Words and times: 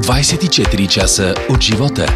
24 0.00 0.88
часа 0.88 1.34
от 1.50 1.60
живота. 1.60 2.06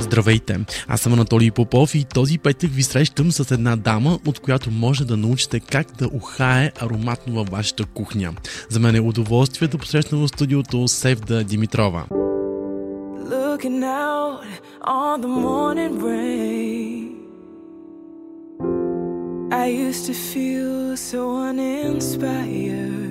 Здравейте! 0.00 0.60
Аз 0.88 1.00
съм 1.00 1.12
Анатолий 1.12 1.50
Попов 1.50 1.94
и 1.94 2.04
този 2.04 2.38
петък 2.38 2.70
ви 2.70 2.82
срещам 2.82 3.32
с 3.32 3.50
една 3.50 3.76
дама, 3.76 4.18
от 4.26 4.38
която 4.38 4.70
може 4.70 5.04
да 5.04 5.16
научите 5.16 5.60
как 5.60 5.86
да 5.98 6.08
ухае 6.12 6.72
ароматно 6.80 7.34
във 7.34 7.48
вашата 7.48 7.84
кухня. 7.84 8.32
За 8.68 8.80
мен 8.80 8.94
е 8.96 9.00
удоволствие 9.00 9.68
да 9.68 9.78
посрещна 9.78 10.18
в 10.18 10.28
студиото 10.28 10.88
Севда 10.88 11.42
Димитрова. 11.42 12.04
Looking 13.30 13.82
out 13.84 14.40
on 15.04 15.20
the 15.24 15.32
morning 15.46 15.94
rain 16.08 17.02
I 19.64 19.66
used 19.88 20.04
to 20.10 20.14
feel 20.30 20.96
so 21.10 21.20
uninspired 21.50 23.01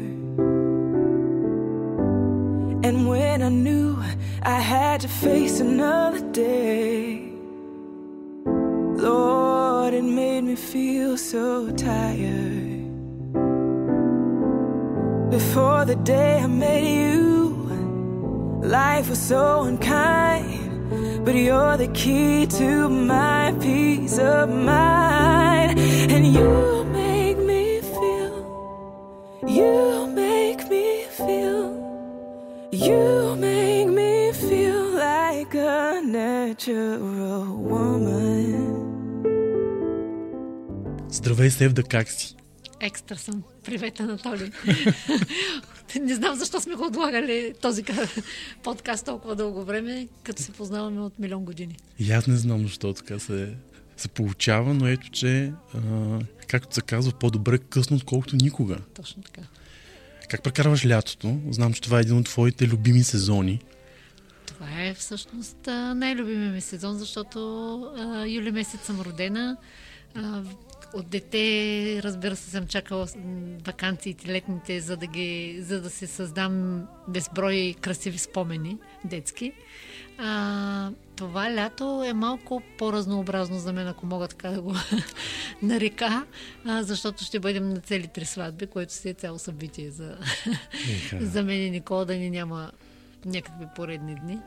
And 2.91 3.07
when 3.07 3.41
I 3.41 3.47
knew 3.47 4.03
I 4.41 4.59
had 4.59 4.99
to 4.99 5.07
face 5.07 5.61
another 5.61 6.19
day. 6.33 7.31
Lord, 8.45 9.93
it 9.93 10.03
made 10.03 10.41
me 10.41 10.57
feel 10.57 11.15
so 11.15 11.71
tired. 11.71 12.83
Before 15.31 15.85
the 15.85 15.95
day 16.03 16.39
I 16.39 16.47
met 16.47 16.83
you, 16.83 17.55
life 18.61 19.07
was 19.07 19.21
so 19.21 19.61
unkind. 19.61 21.23
But 21.23 21.35
you're 21.35 21.77
the 21.77 21.87
key 21.93 22.45
to 22.59 22.89
my 22.89 23.55
peace 23.61 24.19
of 24.19 24.49
mind. 24.49 25.79
And 26.13 26.27
you 26.27 26.50
natural 36.61 37.45
woman. 37.71 38.71
Здравей, 41.09 41.49
Севда, 41.49 41.83
как 41.83 42.09
си? 42.09 42.35
Екстра 42.79 43.15
съм. 43.15 43.43
Привет, 43.63 43.99
Анатолий. 43.99 44.49
Не 46.01 46.15
знам 46.15 46.35
защо 46.35 46.61
сме 46.61 46.75
го 46.75 46.85
отлагали 46.85 47.53
този 47.61 47.83
подкаст 48.63 49.05
толкова 49.05 49.35
дълго 49.35 49.63
време, 49.63 50.07
като 50.23 50.41
се 50.41 50.51
познаваме 50.51 51.01
от 51.01 51.19
милион 51.19 51.45
години. 51.45 51.77
И 51.99 52.11
аз 52.11 52.27
не 52.27 52.35
знам 52.35 52.63
защо 52.63 52.93
така 52.93 53.19
се, 53.19 53.53
се 53.97 54.07
получава, 54.07 54.73
но 54.73 54.87
ето, 54.87 55.09
че 55.09 55.53
а, 55.75 55.79
както 56.47 56.75
се 56.75 56.81
казва, 56.81 57.11
по-добре 57.11 57.57
късно, 57.57 57.97
отколкото 57.97 58.35
никога. 58.35 58.77
Точно 58.93 59.23
така. 59.23 59.41
Как 60.29 60.43
прекарваш 60.43 60.85
лятото? 60.85 61.39
Знам, 61.49 61.73
че 61.73 61.81
това 61.81 61.97
е 61.97 62.01
един 62.01 62.17
от 62.17 62.25
твоите 62.25 62.67
любими 62.67 63.03
сезони. 63.03 63.59
Това 64.61 64.83
е 64.83 64.93
всъщност 64.93 65.67
най-любимия 65.95 66.51
ми 66.51 66.61
сезон, 66.61 66.97
защото 66.97 67.39
а, 67.97 68.25
юли 68.25 68.51
месец 68.51 68.81
съм 68.81 69.01
родена. 69.01 69.57
А, 70.15 70.41
от 70.93 71.09
дете, 71.09 72.03
разбира 72.03 72.35
се, 72.35 72.49
съм 72.49 72.67
чакала 72.67 73.07
вакансиите 73.65 74.27
летните, 74.27 74.81
за 74.81 74.97
да, 74.97 75.07
ги, 75.07 75.57
за 75.61 75.81
да 75.81 75.89
се 75.89 76.07
създам 76.07 76.85
безброй 77.07 77.75
красиви 77.81 78.17
спомени 78.17 78.77
детски. 79.05 79.51
А, 80.17 80.91
това 81.15 81.55
лято 81.55 82.03
е 82.07 82.13
малко 82.13 82.61
по-разнообразно 82.77 83.59
за 83.59 83.73
мен, 83.73 83.87
ако 83.87 84.05
мога 84.05 84.27
така 84.27 84.49
да 84.49 84.61
го 84.61 84.75
нарека, 85.61 86.25
а, 86.65 86.83
защото 86.83 87.23
ще 87.23 87.39
бъдем 87.39 87.69
на 87.69 87.79
цели 87.79 88.07
три 88.07 88.25
сватби, 88.25 88.67
което 88.67 88.93
си 88.93 89.09
е 89.09 89.13
цяло 89.13 89.39
събитие 89.39 89.91
за, 89.91 90.17
за 91.19 91.43
мен 91.43 91.61
и 91.61 91.71
Никола 91.71 92.05
да 92.05 92.15
ни 92.15 92.29
няма 92.29 92.71
някакви 93.25 93.65
поредни 93.75 94.15
дни. 94.15 94.39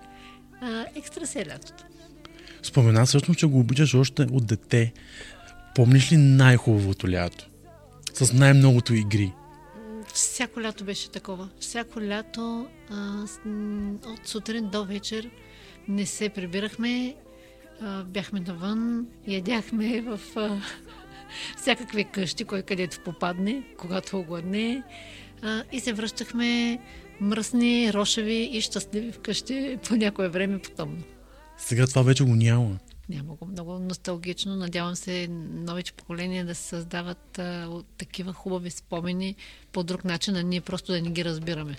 А, 0.60 0.84
екстра 0.96 1.26
се 1.26 1.40
е 1.40 1.46
лятото. 1.46 1.84
Спомена 2.62 3.06
всъщност, 3.06 3.40
че 3.40 3.46
го 3.46 3.58
обичаш 3.58 3.94
още 3.94 4.22
от 4.22 4.46
дете. 4.46 4.92
Помниш 5.74 6.12
ли 6.12 6.16
най-хубавото 6.16 7.08
лято? 7.08 7.50
С 8.14 8.32
най-многото 8.32 8.94
игри? 8.94 9.32
Всяко 10.14 10.60
лято 10.60 10.84
беше 10.84 11.10
такова. 11.10 11.48
Всяко 11.60 12.00
лято 12.00 12.66
а, 12.90 13.24
от 14.06 14.28
сутрин 14.28 14.68
до 14.70 14.84
вечер 14.84 15.30
не 15.88 16.06
се 16.06 16.28
прибирахме, 16.28 17.14
а, 17.80 18.04
бяхме 18.04 18.40
навън, 18.40 19.06
ядяхме 19.26 20.00
в 20.00 20.20
а, 20.36 20.60
всякакви 21.56 22.04
къщи, 22.04 22.44
кой 22.44 22.62
където 22.62 23.00
попадне, 23.00 23.62
когато 23.78 24.18
огладне 24.18 24.82
и 25.72 25.80
се 25.80 25.92
връщахме 25.92 26.78
мръсни, 27.20 27.92
рошеви 27.92 28.50
и 28.52 28.60
щастливи 28.60 29.12
вкъщи 29.12 29.78
по 29.88 29.96
някое 29.96 30.28
време 30.28 30.58
потомно. 30.58 31.02
Сега 31.58 31.86
това 31.86 32.02
вече 32.02 32.24
го 32.24 32.34
няма. 32.34 32.78
Няма 33.08 33.34
го 33.34 33.46
много 33.46 33.78
носталгично. 33.78 34.56
Надявам 34.56 34.96
се 34.96 35.28
новите 35.52 35.92
поколения 35.92 36.44
да 36.44 36.54
се 36.54 36.62
създават 36.62 37.38
а, 37.38 37.82
такива 37.98 38.32
хубави 38.32 38.70
спомени 38.70 39.36
по 39.72 39.82
друг 39.82 40.04
начин, 40.04 40.36
а 40.36 40.42
ние 40.42 40.60
просто 40.60 40.92
да 40.92 41.02
не 41.02 41.10
ги 41.10 41.24
разбираме. 41.24 41.76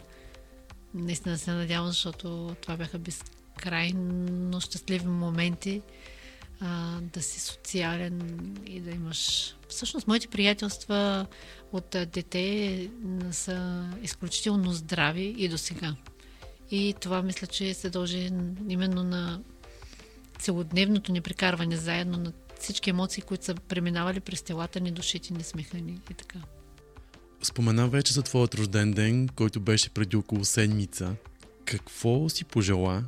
Наистина 0.94 1.38
се 1.38 1.51
надявам, 1.51 1.88
защото 1.88 2.56
това 2.62 2.78
бяха 2.78 3.00
безкрайно 3.00 4.62
щастливи 4.62 5.07
моменти 5.07 5.81
а, 6.59 6.99
да 7.01 7.21
си 7.21 7.39
социален 7.39 8.39
и 8.66 8.79
да 8.79 8.91
имаш... 8.91 9.53
Всъщност, 9.69 10.07
моите 10.07 10.27
приятелства 10.27 11.27
от 11.71 11.95
дете 12.13 12.89
са 13.31 13.89
изключително 14.03 14.73
здрави 14.73 15.35
и 15.38 15.49
до 15.49 15.57
сега. 15.57 15.95
И 16.71 16.95
това 17.01 17.21
мисля, 17.21 17.47
че 17.47 17.73
се 17.73 17.89
дължи 17.89 18.31
именно 18.69 19.03
на 19.03 19.41
целодневното 20.39 21.11
ни 21.11 21.21
прекарване 21.21 21.77
заедно, 21.77 22.17
на 22.17 22.33
всички 22.59 22.89
емоции, 22.89 23.23
които 23.23 23.45
са 23.45 23.55
преминавали 23.55 24.19
през 24.19 24.41
телата 24.41 24.79
ни, 24.79 24.91
душите 24.91 25.33
ни, 25.33 25.44
смеха 25.44 25.77
ни 25.77 25.99
и 26.11 26.13
така. 26.13 26.39
Спомена 27.44 27.88
вече 27.88 28.13
за 28.13 28.23
твоят 28.23 28.55
рожден 28.55 28.91
ден, 28.91 29.27
който 29.27 29.59
беше 29.59 29.89
преди 29.89 30.15
около 30.15 30.45
седмица. 30.45 31.15
Какво 31.65 32.29
си 32.29 32.45
пожела 32.45 33.03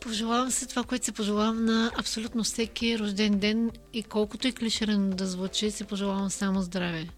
Пожелавам 0.00 0.50
се 0.50 0.66
това, 0.66 0.84
което 0.84 1.04
се 1.04 1.12
пожелавам 1.12 1.64
на 1.64 1.90
абсолютно 1.96 2.44
всеки 2.44 2.98
рожден 2.98 3.38
ден 3.38 3.70
и 3.92 4.02
колкото 4.02 4.48
и 4.48 4.52
клиширано 4.52 5.16
да 5.16 5.26
звучи, 5.26 5.70
се 5.70 5.84
пожелавам 5.84 6.30
само 6.30 6.62
здраве. 6.62 7.08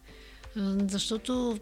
Защото 0.89 1.59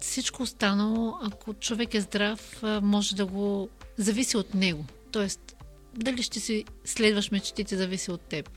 всичко 0.00 0.42
останало, 0.42 1.14
ако 1.22 1.54
човек 1.54 1.94
е 1.94 2.00
здрав, 2.00 2.62
може 2.82 3.16
да 3.16 3.26
го 3.26 3.68
зависи 3.98 4.36
от 4.36 4.54
него. 4.54 4.84
Тоест, 5.10 5.56
дали 5.94 6.22
ще 6.22 6.40
си 6.40 6.64
следваш 6.84 7.30
мечтите, 7.30 7.76
зависи 7.76 8.10
от 8.10 8.20
теб. 8.20 8.50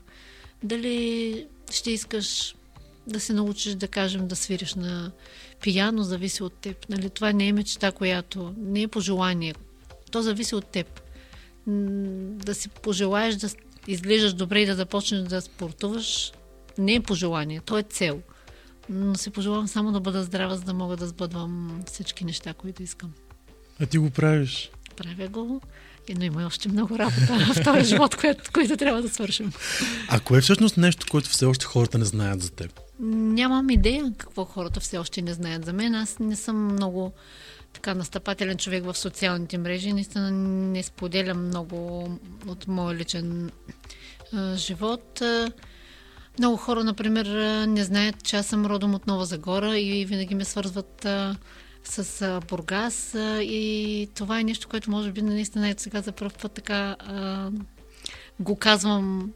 Дали 0.62 1.46
ще 1.70 1.90
искаш 1.90 2.54
да 3.06 3.20
се 3.20 3.32
научиш, 3.32 3.74
да 3.74 3.88
кажем, 3.88 4.28
да 4.28 4.36
свириш 4.36 4.74
на 4.74 5.12
пияно, 5.62 6.02
зависи 6.02 6.42
от 6.42 6.52
теб. 6.52 6.88
Нали? 6.88 7.10
Това 7.10 7.32
не 7.32 7.48
е 7.48 7.52
мечта, 7.52 7.92
която 7.92 8.54
не 8.58 8.82
е 8.82 8.88
пожелание. 8.88 9.54
То 10.10 10.22
зависи 10.22 10.54
от 10.54 10.66
теб 10.66 11.00
да 11.66 12.54
си 12.54 12.68
пожелаеш 12.68 13.34
да 13.34 13.48
изглеждаш 13.86 14.32
добре 14.32 14.60
и 14.60 14.66
да 14.66 14.74
започнеш 14.74 15.20
да 15.20 15.40
спортуваш, 15.40 16.32
не 16.78 16.94
е 16.94 17.00
пожелание, 17.00 17.60
то 17.60 17.78
е 17.78 17.82
цел. 17.82 18.20
Но 18.88 19.14
си 19.14 19.30
пожелавам 19.30 19.68
само 19.68 19.92
да 19.92 20.00
бъда 20.00 20.22
здрава, 20.22 20.56
за 20.56 20.62
да 20.62 20.74
мога 20.74 20.96
да 20.96 21.06
сбъдвам 21.06 21.82
всички 21.86 22.24
неща, 22.24 22.54
които 22.54 22.82
искам. 22.82 23.12
А 23.80 23.86
ти 23.86 23.98
го 23.98 24.10
правиш? 24.10 24.70
Правя 24.96 25.28
го, 25.28 25.60
но 26.18 26.24
има 26.24 26.46
още 26.46 26.68
много 26.68 26.98
работа 26.98 27.54
в 27.54 27.64
този 27.64 27.84
живот, 27.84 28.16
което, 28.16 28.50
което 28.52 28.76
трябва 28.76 29.02
да 29.02 29.08
свършим. 29.08 29.52
А 30.08 30.20
кое 30.20 30.38
е 30.38 30.40
всъщност 30.40 30.76
нещо, 30.76 31.06
което 31.10 31.28
все 31.28 31.44
още 31.44 31.66
хората 31.66 31.98
не 31.98 32.04
знаят 32.04 32.42
за 32.42 32.50
теб? 32.50 32.80
Нямам 33.00 33.70
идея 33.70 34.12
какво 34.16 34.44
хората 34.44 34.80
все 34.80 34.98
още 34.98 35.22
не 35.22 35.32
знаят 35.32 35.64
за 35.64 35.72
мен. 35.72 35.94
Аз 35.94 36.18
не 36.18 36.36
съм 36.36 36.64
много 36.64 37.12
така 37.72 37.94
настъпателен 37.94 38.56
човек 38.56 38.84
в 38.84 38.98
социалните 38.98 39.58
мрежи. 39.58 39.92
Наистина 39.92 40.30
не 40.30 40.82
споделям 40.82 41.46
много 41.46 42.08
от 42.46 42.68
моя 42.68 42.94
личен 42.96 43.50
а, 44.32 44.56
живот. 44.56 45.22
Много 46.38 46.56
хора, 46.56 46.84
например, 46.84 47.26
не 47.66 47.84
знаят, 47.84 48.22
че 48.22 48.36
аз 48.36 48.46
съм 48.46 48.66
родом 48.66 48.94
от 48.94 49.06
Нова 49.06 49.24
Загора 49.24 49.78
и 49.78 50.04
винаги 50.04 50.34
ме 50.34 50.44
свързват 50.44 51.04
а, 51.04 51.36
с 51.84 52.22
а, 52.22 52.40
Бургас 52.40 53.14
а, 53.14 53.42
и 53.42 54.08
това 54.14 54.40
е 54.40 54.44
нещо, 54.44 54.68
което 54.68 54.90
може 54.90 55.12
би 55.12 55.22
наистина 55.22 55.68
ето 55.68 55.82
сега 55.82 56.00
за 56.00 56.12
първ 56.12 56.32
път 56.42 56.52
така 56.52 56.96
а, 56.98 57.50
го 58.40 58.56
казвам 58.56 59.32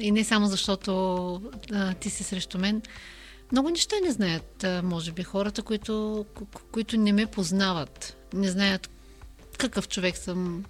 и 0.00 0.10
не 0.10 0.24
само 0.24 0.46
защото 0.46 0.92
а, 1.72 1.94
ти 1.94 2.10
си 2.10 2.24
срещу 2.24 2.58
мен. 2.58 2.82
Много 3.52 3.68
неща 3.70 3.96
не 4.04 4.12
знаят, 4.12 4.66
може 4.82 5.12
би, 5.12 5.22
хората, 5.22 5.62
които, 5.62 6.26
които 6.72 6.96
не 6.96 7.12
ме 7.12 7.26
познават. 7.26 8.16
Не 8.34 8.48
знаят 8.48 8.90
какъв 9.58 9.88
човек 9.88 10.16
съм. 10.16 10.64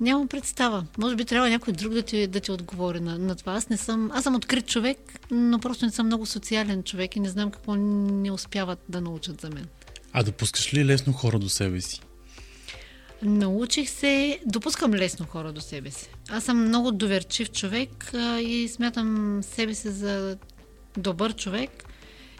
Нямам 0.00 0.28
представа. 0.28 0.86
Може 0.98 1.16
би 1.16 1.24
трябва 1.24 1.48
някой 1.48 1.72
друг 1.72 1.92
да 1.92 2.02
ти, 2.02 2.26
да 2.26 2.40
ти 2.40 2.52
отговори 2.52 3.00
на, 3.00 3.18
на 3.18 3.34
това. 3.34 3.52
Аз 3.52 3.68
не 3.68 3.76
съм. 3.76 4.10
Аз 4.14 4.24
съм 4.24 4.34
открит 4.34 4.66
човек, 4.66 4.98
но 5.30 5.58
просто 5.58 5.84
не 5.84 5.90
съм 5.90 6.06
много 6.06 6.26
социален 6.26 6.82
човек 6.82 7.16
и 7.16 7.20
не 7.20 7.28
знам 7.28 7.50
какво 7.50 7.74
не 7.74 8.30
успяват 8.30 8.78
да 8.88 9.00
научат 9.00 9.40
за 9.40 9.50
мен. 9.50 9.66
А 10.12 10.22
допускаш 10.22 10.74
ли 10.74 10.84
лесно 10.84 11.12
хора 11.12 11.38
до 11.38 11.48
себе 11.48 11.80
си? 11.80 12.00
Научих 13.22 13.90
се, 13.90 14.40
допускам 14.46 14.94
лесно 14.94 15.26
хора 15.26 15.52
до 15.52 15.60
себе 15.60 15.90
си. 15.90 16.08
Аз 16.30 16.44
съм 16.44 16.64
много 16.64 16.92
доверчив 16.92 17.50
човек 17.50 18.10
а, 18.14 18.40
и 18.40 18.68
смятам 18.68 19.40
себе 19.42 19.74
си 19.74 19.90
за 19.90 20.36
добър 20.96 21.34
човек. 21.34 21.84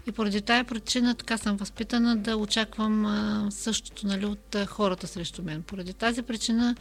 И 0.06 0.12
поради 0.12 0.40
тая 0.42 0.64
причина 0.64 1.14
така 1.14 1.38
съм 1.38 1.56
възпитана 1.56 2.16
да 2.16 2.36
очаквам 2.36 3.06
а, 3.06 3.46
същото 3.50 4.06
нали, 4.06 4.26
от 4.26 4.54
а, 4.54 4.66
хората 4.66 5.06
срещу 5.06 5.42
мен. 5.42 5.62
Поради 5.62 5.92
тази 5.92 6.22
причина 6.22 6.76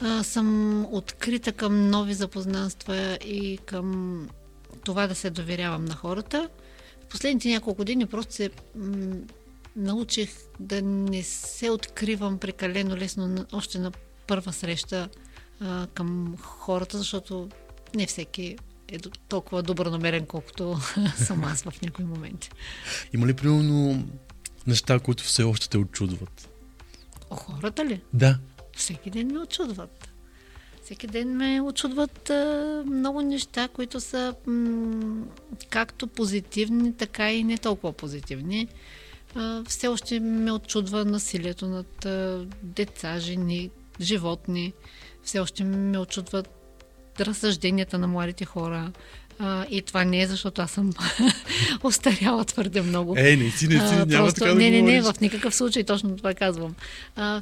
а, 0.00 0.22
съм 0.22 0.80
открита 0.94 1.52
към 1.52 1.90
нови 1.90 2.14
запознанства 2.14 3.18
и 3.24 3.58
към 3.66 4.28
това 4.84 5.06
да 5.06 5.14
се 5.14 5.30
доверявам 5.30 5.84
на 5.84 5.94
хората. 5.94 6.48
В 7.02 7.06
последните 7.06 7.48
няколко 7.48 7.76
години 7.76 8.06
просто 8.06 8.34
се 8.34 8.50
м- 8.76 9.16
научих 9.76 10.30
да 10.60 10.82
не 10.82 11.22
се 11.22 11.70
откривам 11.70 12.38
прекалено 12.38 12.96
лесно 12.96 13.26
на, 13.26 13.46
още 13.52 13.78
на 13.78 13.92
първа 14.26 14.52
среща 14.52 15.08
а, 15.60 15.86
към 15.94 16.36
хората, 16.38 16.98
защото 16.98 17.48
не 17.94 18.06
всеки 18.06 18.56
е 18.94 18.98
толкова 19.28 19.62
добронамерен, 19.62 20.26
колкото 20.26 20.78
съм 21.16 21.44
аз 21.44 21.62
в 21.62 21.82
някои 21.82 22.04
моменти. 22.04 22.50
Има 23.14 23.26
ли 23.26 23.34
примерно 23.34 24.04
неща, 24.66 24.98
които 24.98 25.24
все 25.24 25.42
още 25.42 25.68
те 25.68 25.78
очудват? 25.78 26.48
О, 27.30 27.36
хората 27.36 27.84
ли? 27.84 28.00
Да. 28.12 28.38
Всеки 28.76 29.10
ден 29.10 29.26
ме 29.26 29.38
очудват. 29.38 30.08
Всеки 30.84 31.06
ден 31.06 31.36
ме 31.36 31.60
очудват 31.60 32.30
а, 32.30 32.82
много 32.86 33.22
неща, 33.22 33.68
които 33.68 34.00
са 34.00 34.34
м- 34.46 35.26
както 35.70 36.06
позитивни, 36.06 36.96
така 36.96 37.32
и 37.32 37.44
не 37.44 37.58
толкова 37.58 37.92
позитивни. 37.92 38.68
А, 39.34 39.64
все 39.64 39.88
още 39.88 40.20
ме 40.20 40.52
очудва 40.52 41.04
насилието 41.04 41.66
над 41.66 42.04
а, 42.04 42.46
деца, 42.62 43.18
жени, 43.18 43.70
животни. 44.00 44.72
Все 45.22 45.40
още 45.40 45.64
ме 45.64 45.98
очудват 45.98 46.48
разсъжденията 47.20 47.98
на 47.98 48.06
младите 48.06 48.44
хора. 48.44 48.92
А, 49.38 49.66
и 49.70 49.82
това 49.82 50.04
не 50.04 50.22
е 50.22 50.26
защото 50.26 50.62
аз 50.62 50.70
съм 50.70 50.90
остаряла 51.82 52.44
твърде 52.44 52.82
много. 52.82 53.14
Е, 53.18 53.36
не 53.36 53.50
си, 53.50 53.68
не 53.68 53.74
си, 53.88 53.94
А, 53.94 54.06
няма 54.06 54.24
просто, 54.24 54.40
така 54.40 54.50
да 54.50 54.54
не, 54.54 54.70
не, 54.70 54.82
не, 54.82 55.02
в 55.02 55.14
никакъв 55.20 55.54
случай 55.54 55.84
точно 55.84 56.16
това 56.16 56.34
казвам. 56.34 56.74
А, 57.16 57.40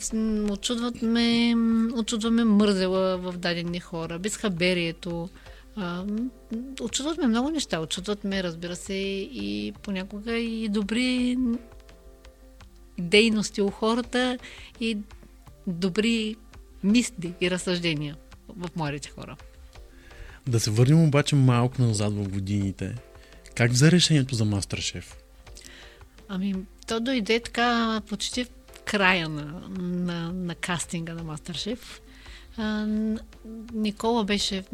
очудват 0.51 1.03
ме, 1.03 1.55
м, 1.55 1.91
очудваме 1.97 2.45
мързела 2.45 3.19
в 3.19 3.33
дадени 3.33 3.81
хора, 3.81 4.19
безхаберието. 4.19 5.29
А, 5.77 6.05
очудват 6.81 7.19
ме 7.19 7.27
много 7.27 7.51
неща. 7.51 7.81
Очудват 7.81 8.25
ме, 8.25 8.43
разбира 8.43 8.77
се, 8.77 8.95
и 8.95 9.73
понякога 9.83 10.33
и 10.33 10.69
добри 10.69 11.39
дейности 12.99 13.63
у 13.63 13.71
хората 13.71 14.39
и 14.81 14.99
добри 15.67 16.37
мисли 16.85 17.35
и 17.41 17.51
разсъждения 17.51 18.17
в 18.57 18.69
младите 18.77 19.11
хора. 19.11 19.37
Да 20.47 20.61
се 20.61 20.71
върнем 20.71 21.05
обаче 21.05 21.37
малко 21.37 21.83
назад 21.83 22.13
в 22.13 22.29
годините. 22.29 22.95
Как 23.55 23.71
взе 23.73 23.91
решението 23.91 24.35
за 24.35 24.45
Мастершеф? 24.45 25.17
Ами, 26.29 26.55
то 26.87 27.01
дойде 27.01 27.41
така 27.41 28.01
почти 28.09 28.45
в 28.45 28.51
края 28.85 29.29
на, 29.29 29.63
на, 29.79 30.33
на 30.33 30.55
кастинга 30.55 31.15
на 31.15 31.23
Мастершеф. 31.23 32.01
Никола 33.73 34.25
беше, 34.25 34.65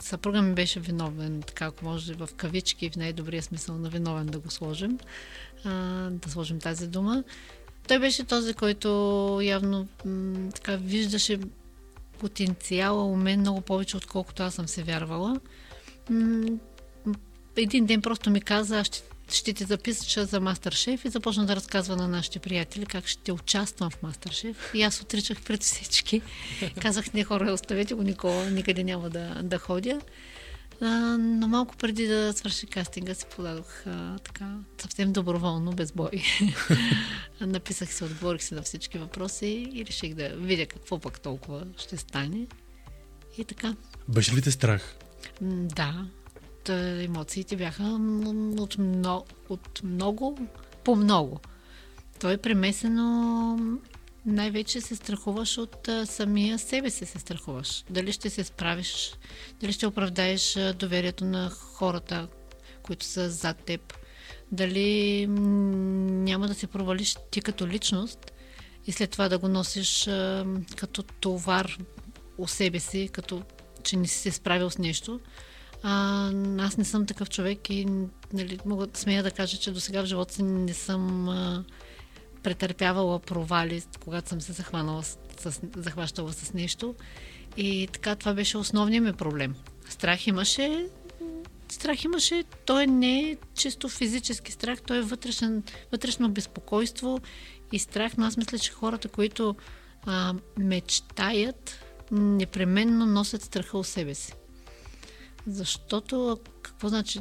съпруга 0.00 0.42
ми 0.42 0.54
беше 0.54 0.80
виновен, 0.80 1.42
така 1.42 1.64
ако 1.64 1.84
може 1.84 2.14
в 2.14 2.28
кавички, 2.36 2.90
в 2.90 2.96
най-добрия 2.96 3.42
смисъл 3.42 3.78
на 3.78 3.88
виновен 3.88 4.26
да 4.26 4.38
го 4.38 4.50
сложим, 4.50 4.98
а, 5.64 5.70
да 6.10 6.30
сложим 6.30 6.58
тази 6.58 6.86
дума. 6.86 7.24
Той 7.88 7.98
беше 7.98 8.24
този, 8.24 8.54
който 8.54 8.88
явно 9.42 9.88
м, 10.04 10.50
така 10.54 10.76
виждаше 10.76 11.38
потенциала 12.24 13.04
у 13.04 13.16
мен 13.16 13.40
много 13.40 13.60
повече, 13.60 13.96
отколкото 13.96 14.42
аз 14.42 14.54
съм 14.54 14.68
се 14.68 14.82
вярвала. 14.82 15.40
Един 17.56 17.86
ден 17.86 18.02
просто 18.02 18.30
ми 18.30 18.40
каза, 18.40 18.78
аз 18.80 18.86
ще, 18.86 19.02
ще 19.32 19.52
те 19.52 19.64
запиша 19.64 20.24
за 20.24 20.40
Мастершеф 20.40 21.04
и 21.04 21.08
започна 21.08 21.46
да 21.46 21.56
разказва 21.56 21.96
на 21.96 22.08
нашите 22.08 22.38
приятели 22.38 22.86
как 22.86 23.06
ще 23.06 23.32
участвам 23.32 23.90
в 23.90 24.02
Мастершеф. 24.02 24.70
И 24.74 24.82
аз 24.82 25.00
отричах 25.00 25.42
пред 25.42 25.62
всички. 25.62 26.22
Казах, 26.80 27.14
не 27.14 27.24
хора, 27.24 27.52
оставете 27.52 27.94
го 27.94 28.02
Никола, 28.02 28.50
никъде 28.50 28.84
няма 28.84 29.10
да, 29.10 29.40
да 29.42 29.58
ходя. 29.58 30.00
А, 30.84 31.18
но 31.18 31.48
малко 31.48 31.76
преди 31.76 32.06
да 32.06 32.32
свърши 32.32 32.66
кастинга 32.66 33.14
си 33.14 33.26
подадох 33.36 33.86
а, 33.86 34.18
така 34.18 34.56
съвсем 34.78 35.12
доброволно, 35.12 35.72
без 35.72 35.92
бой. 35.92 36.10
Написах 37.40 37.94
се, 37.94 38.04
отговорих 38.04 38.42
се 38.42 38.54
на 38.54 38.62
всички 38.62 38.98
въпроси 38.98 39.70
и 39.72 39.86
реших 39.86 40.14
да 40.14 40.28
видя 40.28 40.66
какво 40.66 40.98
пък 40.98 41.20
толкова 41.20 41.66
ще 41.76 41.96
стане. 41.96 42.46
И 43.38 43.44
така. 43.44 43.74
Беше 44.08 44.34
ли 44.34 44.42
те 44.42 44.50
страх? 44.50 44.96
М, 45.40 45.68
Да, 45.76 46.06
та, 46.64 47.02
емоциите 47.02 47.56
бяха 47.56 47.82
от 48.58 48.78
много, 48.78 49.26
от 49.48 49.80
много 49.84 50.38
по 50.84 50.96
много. 50.96 51.40
То 52.20 52.30
е 52.30 52.36
премесено 52.36 53.58
най-вече 54.26 54.80
се 54.80 54.96
страхуваш 54.96 55.58
от 55.58 55.88
самия 56.04 56.58
себе 56.58 56.90
си 56.90 57.06
се 57.06 57.18
страхуваш. 57.18 57.84
Дали 57.90 58.12
ще 58.12 58.30
се 58.30 58.44
справиш, 58.44 59.14
дали 59.60 59.72
ще 59.72 59.86
оправдаеш 59.86 60.58
доверието 60.76 61.24
на 61.24 61.50
хората, 61.50 62.28
които 62.82 63.06
са 63.06 63.30
зад 63.30 63.56
теб. 63.56 63.94
Дали 64.52 65.26
няма 65.26 66.48
да 66.48 66.54
се 66.54 66.66
провалиш 66.66 67.16
ти 67.30 67.40
като 67.40 67.68
личност 67.68 68.32
и 68.86 68.92
след 68.92 69.10
това 69.10 69.28
да 69.28 69.38
го 69.38 69.48
носиш 69.48 70.08
като 70.76 71.02
товар 71.02 71.78
у 72.38 72.48
себе 72.48 72.80
си, 72.80 73.08
като 73.12 73.42
че 73.82 73.96
не 73.96 74.06
си 74.06 74.18
се 74.18 74.30
справил 74.30 74.70
с 74.70 74.78
нещо. 74.78 75.20
А, 75.82 76.30
аз 76.58 76.76
не 76.76 76.84
съм 76.84 77.06
такъв 77.06 77.30
човек 77.30 77.70
и 77.70 77.86
нали, 78.32 78.58
мога 78.66 78.86
смея 78.94 79.22
да 79.22 79.30
кажа, 79.30 79.56
че 79.56 79.70
до 79.70 79.80
сега 79.80 80.02
в 80.02 80.06
живота 80.06 80.34
си 80.34 80.42
не 80.42 80.74
съм 80.74 81.28
а, 81.28 81.64
претърпявала 82.44 83.18
провали, 83.18 83.82
когато 84.04 84.28
съм 84.28 84.40
се 84.40 84.52
захванала 84.52 85.02
с, 85.02 85.16
захващала 85.76 86.32
с 86.32 86.54
нещо. 86.54 86.94
И 87.56 87.88
така 87.92 88.16
това 88.16 88.34
беше 88.34 88.58
основният 88.58 89.04
ми 89.04 89.12
проблем. 89.12 89.54
Страх 89.88 90.26
имаше, 90.26 90.86
страх 91.68 92.04
имаше, 92.04 92.44
той 92.64 92.86
не 92.86 93.20
е 93.20 93.36
чисто 93.54 93.88
физически 93.88 94.52
страх, 94.52 94.82
той 94.86 94.98
е 94.98 95.02
вътрешен, 95.02 95.62
вътрешно 95.92 96.30
безпокойство 96.30 97.18
и 97.72 97.78
страх, 97.78 98.12
но 98.18 98.26
аз 98.26 98.36
мисля, 98.36 98.58
че 98.58 98.72
хората, 98.72 99.08
които 99.08 99.56
а, 100.06 100.34
мечтаят, 100.58 101.84
непременно 102.10 103.06
носят 103.06 103.42
страха 103.42 103.78
у 103.78 103.84
себе 103.84 104.14
си. 104.14 104.32
Защото 105.46 106.38
какво 106.62 106.88
значи 106.88 107.20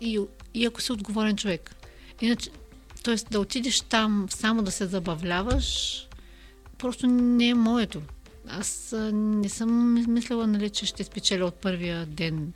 и, 0.00 0.20
и 0.54 0.66
ако 0.66 0.80
си 0.80 0.92
отговорен 0.92 1.36
човек. 1.36 1.74
Иначе, 2.20 2.50
т.е. 3.04 3.16
да 3.30 3.40
отидеш 3.40 3.80
там 3.80 4.26
само 4.30 4.62
да 4.62 4.70
се 4.70 4.86
забавляваш, 4.86 6.00
просто 6.78 7.06
не 7.06 7.48
е 7.48 7.54
моето. 7.54 8.02
Аз 8.48 8.94
не 9.12 9.48
съм 9.48 9.92
мислила, 10.12 10.46
нали, 10.46 10.70
че 10.70 10.86
ще 10.86 11.04
спечеля 11.04 11.44
от 11.44 11.54
първия 11.54 12.06
ден, 12.06 12.52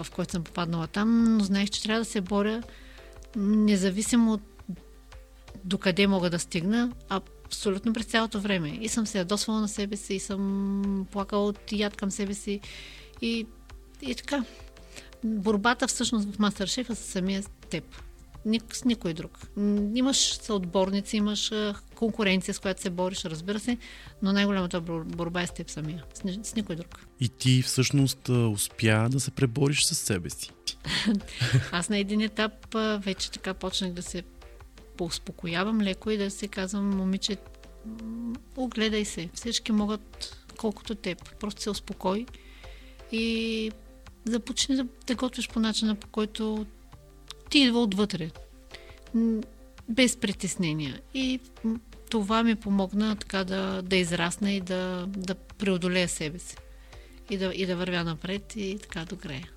в 0.00 0.06
който 0.14 0.32
съм 0.32 0.44
попаднала 0.44 0.86
там, 0.86 1.36
но 1.36 1.44
знаех, 1.44 1.70
че 1.70 1.82
трябва 1.82 2.00
да 2.00 2.04
се 2.04 2.20
боря 2.20 2.62
независимо 3.36 4.32
от 4.32 4.42
докъде 5.64 6.06
мога 6.06 6.30
да 6.30 6.38
стигна, 6.38 6.92
абсолютно 7.08 7.92
през 7.92 8.06
цялото 8.06 8.40
време. 8.40 8.78
И 8.80 8.88
съм 8.88 9.06
се 9.06 9.18
ядосвала 9.18 9.60
на 9.60 9.68
себе 9.68 9.96
си, 9.96 10.14
и 10.14 10.20
съм 10.20 11.06
плакала 11.12 11.46
от 11.46 11.72
яд 11.72 11.96
към 11.96 12.10
себе 12.10 12.34
си. 12.34 12.60
И, 13.22 13.46
и 14.02 14.14
така. 14.14 14.44
Борбата 15.24 15.86
всъщност 15.86 16.34
в 16.34 16.38
Мастершеф 16.38 16.90
е 16.90 16.94
с 16.94 16.98
самия 16.98 17.42
теб. 17.70 17.84
Ник, 18.46 18.76
с 18.76 18.84
никой 18.84 19.14
друг. 19.14 19.38
Имаш 19.94 20.34
съотборници, 20.34 21.16
имаш 21.16 21.52
конкуренция, 21.94 22.54
с 22.54 22.58
която 22.58 22.82
се 22.82 22.90
бориш, 22.90 23.24
разбира 23.24 23.60
се, 23.60 23.78
но 24.22 24.32
най-голямата 24.32 24.82
бор- 24.82 25.04
борба 25.04 25.42
е 25.42 25.46
с 25.46 25.50
теб 25.50 25.70
самия. 25.70 26.04
С, 26.14 26.24
ни- 26.24 26.40
с 26.42 26.54
никой 26.54 26.76
друг. 26.76 26.98
И 27.20 27.28
ти 27.28 27.62
всъщност 27.62 28.28
успя 28.28 29.08
да 29.10 29.20
се 29.20 29.30
пребориш 29.30 29.84
с 29.84 29.94
себе 29.94 30.30
си. 30.30 30.50
Аз 31.72 31.88
на 31.88 31.98
един 31.98 32.20
етап 32.20 32.76
вече 32.98 33.30
така 33.30 33.54
почнах 33.54 33.92
да 33.92 34.02
се 34.02 34.22
поуспокоявам 34.96 35.80
леко 35.80 36.10
и 36.10 36.16
да 36.16 36.30
се 36.30 36.48
казвам, 36.48 36.96
момиче, 36.96 37.36
огледай 38.56 39.04
се. 39.04 39.30
Всички 39.34 39.72
могат 39.72 40.36
колкото 40.56 40.94
теб. 40.94 41.38
Просто 41.38 41.62
се 41.62 41.70
успокой 41.70 42.26
и 43.12 43.70
започни 44.24 44.76
да, 44.76 44.86
да 45.06 45.14
готвиш 45.14 45.48
по 45.48 45.60
начина, 45.60 45.94
по 45.94 46.08
който 46.08 46.66
ти 47.54 47.58
идва 47.60 47.82
отвътре. 47.82 48.30
Без 49.88 50.16
притеснения. 50.16 51.00
И 51.14 51.40
това 52.10 52.42
ми 52.42 52.54
помогна 52.54 53.16
така 53.16 53.44
да, 53.44 53.82
да 53.82 53.96
израсна 53.96 54.52
и 54.52 54.60
да, 54.60 55.06
да 55.08 55.34
преодолея 55.34 56.08
себе 56.08 56.38
си. 56.38 56.56
И 57.30 57.36
да, 57.38 57.52
и 57.54 57.66
да 57.66 57.76
вървя 57.76 58.04
напред 58.04 58.52
и 58.56 58.78
така 58.82 59.04
до 59.04 59.16
края. 59.16 59.48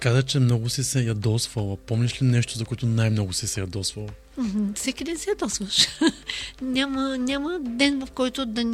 Каза, 0.00 0.22
че 0.22 0.40
много 0.40 0.68
си 0.68 0.84
се 0.84 1.04
ядосвала. 1.04 1.76
Помниш 1.76 2.22
ли 2.22 2.26
нещо, 2.26 2.58
за 2.58 2.64
което 2.64 2.86
най-много 2.86 3.32
си 3.32 3.46
се 3.46 3.60
ядосвала? 3.60 4.08
Всеки 4.74 5.04
ден 5.04 5.18
се 5.18 5.30
ядосваш. 5.30 5.86
няма, 6.62 7.18
няма 7.18 7.58
ден, 7.60 8.06
в 8.06 8.10
който 8.10 8.46
да... 8.46 8.64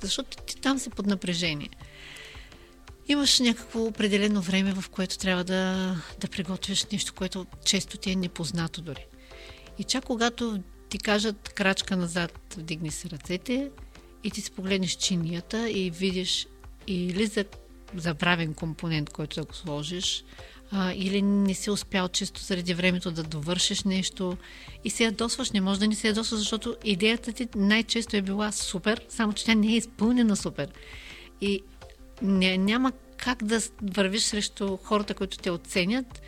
Защото 0.00 0.36
ти 0.36 0.56
там 0.56 0.78
си 0.78 0.90
под 0.90 1.06
напрежение. 1.06 1.70
Имаш 3.08 3.40
някакво 3.40 3.84
определено 3.84 4.40
време, 4.40 4.72
в 4.72 4.88
което 4.90 5.18
трябва 5.18 5.44
да, 5.44 5.94
да 6.20 6.28
приготвиш 6.28 6.86
нещо, 6.92 7.14
което 7.14 7.46
често 7.64 7.98
ти 7.98 8.10
е 8.10 8.16
непознато 8.16 8.82
дори. 8.82 9.06
И 9.78 9.84
чак 9.84 10.04
когато 10.04 10.58
ти 10.88 10.98
кажат 10.98 11.48
крачка 11.48 11.96
назад, 11.96 12.54
вдигни 12.56 12.90
си 12.90 13.10
ръцете 13.10 13.70
и 14.24 14.30
ти 14.30 14.40
си 14.40 14.50
погледнеш 14.50 14.90
чинията 14.90 15.70
и 15.70 15.90
видиш 15.90 16.46
или 16.86 17.26
за 17.26 17.44
забравен 17.96 18.54
компонент, 18.54 19.10
който 19.10 19.40
да 19.40 19.46
го 19.46 19.54
сложиш, 19.54 20.24
а, 20.70 20.92
или 20.92 21.22
не 21.22 21.54
си 21.54 21.70
успял 21.70 22.08
чисто 22.08 22.42
заради 22.42 22.74
времето 22.74 23.10
да 23.10 23.22
довършиш 23.22 23.82
нещо 23.82 24.36
и 24.84 24.90
се 24.90 25.04
ядосваш. 25.04 25.50
Не 25.50 25.60
може 25.60 25.80
да 25.80 25.88
не 25.88 25.94
се 25.94 26.08
ядосваш, 26.08 26.38
защото 26.38 26.76
идеята 26.84 27.32
ти 27.32 27.48
най-често 27.56 28.16
е 28.16 28.22
била 28.22 28.52
супер, 28.52 29.00
само 29.08 29.32
че 29.32 29.44
тя 29.44 29.54
не 29.54 29.66
е 29.66 29.76
изпълнена 29.76 30.36
супер. 30.36 30.68
И 31.40 31.62
не, 32.22 32.58
няма 32.58 32.92
как 33.16 33.44
да 33.44 33.60
вървиш 33.82 34.22
срещу 34.22 34.76
хората, 34.76 35.14
които 35.14 35.38
те 35.38 35.50
оценят 35.50 36.22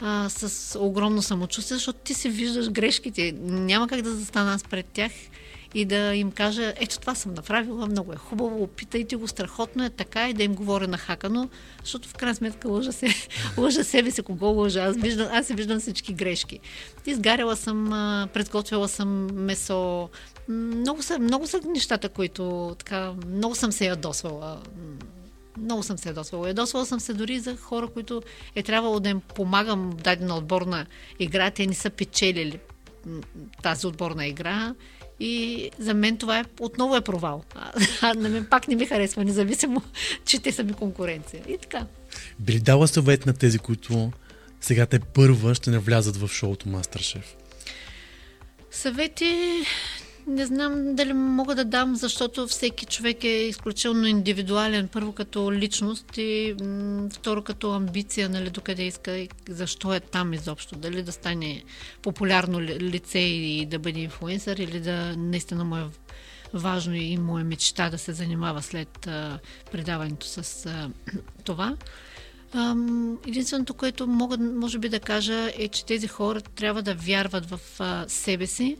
а, 0.00 0.28
с 0.28 0.78
огромно 0.78 1.22
самочувствие, 1.22 1.76
защото 1.76 1.98
ти 1.98 2.14
си 2.14 2.28
виждаш 2.28 2.70
грешките. 2.70 3.34
Няма 3.42 3.88
как 3.88 4.02
да 4.02 4.14
застана 4.14 4.54
аз 4.54 4.64
пред 4.64 4.86
тях 4.86 5.12
и 5.74 5.84
да 5.84 6.14
им 6.14 6.32
кажа, 6.32 6.74
ето 6.76 7.00
това 7.00 7.14
съм 7.14 7.34
направила, 7.34 7.86
много 7.86 8.12
е 8.12 8.16
хубаво, 8.16 8.62
опитайте 8.62 9.16
го, 9.16 9.28
страхотно 9.28 9.84
е 9.84 9.90
така 9.90 10.28
и 10.28 10.32
да 10.32 10.42
им 10.42 10.54
говоря 10.54 10.88
нахакано, 10.88 11.48
защото 11.84 12.08
в 12.08 12.14
крайна 12.14 12.34
сметка 12.34 12.68
лъжа, 12.68 12.92
се, 12.92 13.08
лъжа 13.58 13.84
себе 13.84 14.10
си, 14.10 14.22
кого 14.22 14.46
лъжа. 14.46 14.80
Аз, 14.80 14.96
виждам, 14.96 15.28
аз 15.32 15.46
си 15.46 15.54
виждам 15.54 15.80
всички 15.80 16.12
грешки. 16.12 16.60
Изгаряла 17.06 17.56
съм, 17.56 17.88
предготвила 18.32 18.88
съм 18.88 19.28
месо. 19.44 20.08
Много 20.48 21.02
са, 21.02 21.18
много 21.18 21.46
са 21.46 21.60
нещата, 21.66 22.08
които 22.08 22.74
така, 22.78 23.12
много 23.28 23.54
съм 23.54 23.72
се 23.72 23.86
ядосвала. 23.86 24.62
Много 25.58 25.82
съм 25.82 25.98
се 25.98 26.08
ядосвала. 26.08 26.48
Ядосвала 26.48 26.86
съм 26.86 27.00
се 27.00 27.14
дори 27.14 27.40
за 27.40 27.56
хора, 27.56 27.86
които 27.86 28.22
е 28.54 28.62
трябвало 28.62 29.00
да 29.00 29.08
им 29.08 29.20
помагам 29.20 29.90
в 29.90 29.94
дадена 29.94 30.36
отборна 30.36 30.86
игра. 31.18 31.50
Те 31.50 31.66
не 31.66 31.74
са 31.74 31.90
печелили 31.90 32.58
тази 33.62 33.86
отборна 33.86 34.26
игра. 34.26 34.74
И 35.20 35.70
за 35.78 35.94
мен 35.94 36.16
това 36.16 36.38
е, 36.38 36.44
отново 36.60 36.96
е 36.96 37.00
провал. 37.00 37.44
А, 37.54 37.72
а 38.02 38.14
на 38.14 38.28
мен 38.28 38.46
пак 38.50 38.68
не 38.68 38.76
ми 38.76 38.86
харесва, 38.86 39.24
независимо, 39.24 39.82
че 40.24 40.42
те 40.42 40.52
са 40.52 40.64
ми 40.64 40.72
конкуренция. 40.72 41.42
И 41.48 41.58
така. 41.58 41.86
Би 42.38 42.52
ли 42.52 42.60
дала 42.60 42.88
съвет 42.88 43.26
на 43.26 43.32
тези, 43.32 43.58
които 43.58 44.12
сега 44.60 44.86
те 44.86 44.98
първа 44.98 45.54
ще 45.54 45.70
навлязат 45.70 46.16
в 46.16 46.28
шоуто 46.28 46.68
Мастершеф? 46.68 47.36
Съвети 48.70 49.64
не 50.26 50.46
знам 50.46 50.94
дали 50.94 51.12
мога 51.12 51.54
да 51.54 51.64
дам, 51.64 51.96
защото 51.96 52.46
всеки 52.46 52.86
човек 52.86 53.24
е 53.24 53.28
изключително 53.28 54.06
индивидуален. 54.06 54.88
Първо 54.88 55.12
като 55.12 55.52
личност 55.52 56.16
и 56.16 56.54
второ 57.12 57.42
като 57.42 57.72
амбиция, 57.72 58.28
нали, 58.28 58.50
докъде 58.50 58.82
иска 58.82 59.16
и 59.16 59.28
защо 59.48 59.94
е 59.94 60.00
там 60.00 60.32
изобщо. 60.32 60.76
Дали 60.76 61.02
да 61.02 61.12
стане 61.12 61.64
популярно 62.02 62.60
ли- 62.60 62.80
лице 62.80 63.18
и 63.18 63.66
да 63.66 63.78
бъде 63.78 64.00
инфлуенсър 64.00 64.56
или 64.56 64.80
да 64.80 65.16
наистина 65.16 65.64
му 65.64 65.76
е 65.76 65.84
важно 66.54 66.94
и 66.94 67.16
му 67.16 67.38
е 67.38 67.44
мечта 67.44 67.90
да 67.90 67.98
се 67.98 68.12
занимава 68.12 68.62
след 68.62 69.06
а, 69.06 69.38
предаването 69.72 70.26
с 70.26 70.66
а, 70.66 70.90
това. 71.44 71.76
Единственото, 73.28 73.74
което 73.74 74.06
мога, 74.06 74.38
може 74.38 74.78
би 74.78 74.88
да 74.88 75.00
кажа 75.00 75.50
е, 75.58 75.68
че 75.68 75.84
тези 75.84 76.08
хора 76.08 76.40
трябва 76.40 76.82
да 76.82 76.94
вярват 76.94 77.46
в 77.46 77.60
себе 78.08 78.46
си, 78.46 78.76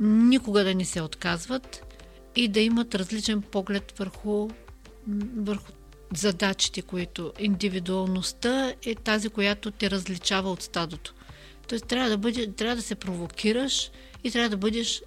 никога 0.00 0.64
да 0.64 0.74
не 0.74 0.84
се 0.84 1.02
отказват 1.02 1.82
и 2.36 2.48
да 2.48 2.60
имат 2.60 2.94
различен 2.94 3.42
поглед 3.42 3.98
върху, 3.98 4.48
върху 5.36 5.72
задачите, 6.14 6.82
които 6.82 7.32
индивидуалността 7.38 8.74
е 8.86 8.94
тази, 8.94 9.28
която 9.28 9.70
те 9.70 9.90
различава 9.90 10.50
от 10.50 10.62
стадото. 10.62 11.14
Тоест 11.68 11.86
трябва 11.86 12.10
да, 12.10 12.18
бъде, 12.18 12.52
трябва 12.52 12.76
да 12.76 12.82
се 12.82 12.94
провокираш 12.94 13.90
и 14.24 14.30
трябва 14.30 14.48
да 14.48 14.56
бъдеш 14.56 15.02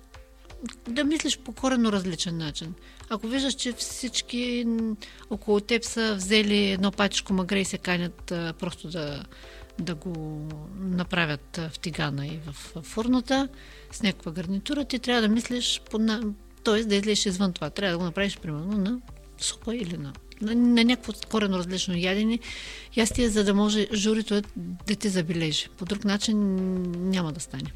да 0.88 1.04
мислиш 1.04 1.38
по 1.38 1.54
коренно 1.54 1.92
различен 1.92 2.38
начин. 2.38 2.74
Ако 3.10 3.28
виждаш, 3.28 3.54
че 3.54 3.74
всички 3.74 4.66
около 5.30 5.60
теб 5.60 5.84
са 5.84 6.16
взели 6.16 6.72
едно 6.72 6.92
пачешко 6.92 7.34
магре 7.34 7.60
и 7.60 7.66
се 7.66 7.78
канят 7.78 8.32
а, 8.32 8.54
просто 8.60 8.90
да, 8.90 9.24
да 9.80 9.96
го 9.96 10.48
направят 10.80 11.58
в 11.58 11.80
тигана 11.80 12.28
и 12.28 12.40
в, 12.46 12.82
фурната 12.82 13.48
с 13.92 14.02
някаква 14.02 14.32
гарнитура, 14.32 14.86
ти 14.86 15.00
трябва 15.00 15.22
да 15.22 15.30
мислиш, 15.30 15.82
по, 15.92 16.00
т.е. 16.64 16.84
да 16.84 16.96
излезеш 16.96 17.26
извън 17.26 17.54
това. 17.54 17.70
Трябва 17.70 17.92
да 17.92 17.98
го 17.98 18.04
направиш 18.04 18.38
примерно 18.38 18.78
на 18.78 19.00
супа 19.38 19.76
или 19.76 19.98
на, 19.98 20.14
на, 20.42 20.56
на 20.56 20.84
някакво 20.84 21.14
корено 21.30 21.58
различно 21.58 21.98
ядене. 21.98 22.40
Ястие, 22.96 23.30
за 23.30 23.44
да 23.44 23.54
може 23.54 23.88
журито 23.94 24.42
да 24.88 24.96
те 24.96 25.10
забележи. 25.10 25.68
По 25.78 25.86
друг 25.86 26.06
начин 26.06 26.38
няма 27.10 27.32
да 27.32 27.40
стане. 27.40 27.72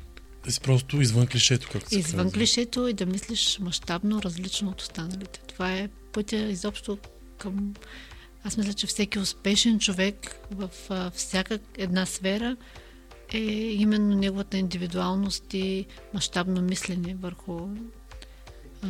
Си 0.49 0.61
просто 0.61 1.01
извън 1.01 1.27
клишето, 1.27 1.69
както 1.71 1.89
се 1.89 1.99
Извън 1.99 2.23
казва. 2.23 2.31
клишето 2.31 2.87
и 2.87 2.93
да 2.93 3.05
мислиш 3.05 3.59
мащабно, 3.59 4.21
различно 4.21 4.69
от 4.69 4.81
останалите. 4.81 5.39
Това 5.47 5.73
е 5.73 5.89
пътя 6.11 6.37
изобщо 6.37 6.97
към... 7.37 7.73
Аз 8.45 8.57
мисля, 8.57 8.73
че 8.73 8.87
всеки 8.87 9.19
успешен 9.19 9.79
човек 9.79 10.39
в 10.51 10.69
а, 10.89 11.11
всяка 11.11 11.59
една 11.77 12.05
сфера 12.05 12.57
е 13.33 13.39
именно 13.71 14.15
неговата 14.15 14.57
индивидуалност 14.57 15.53
и 15.53 15.85
мащабно 16.13 16.61
мислене 16.61 17.15
върху 17.19 17.69
а, 18.83 18.87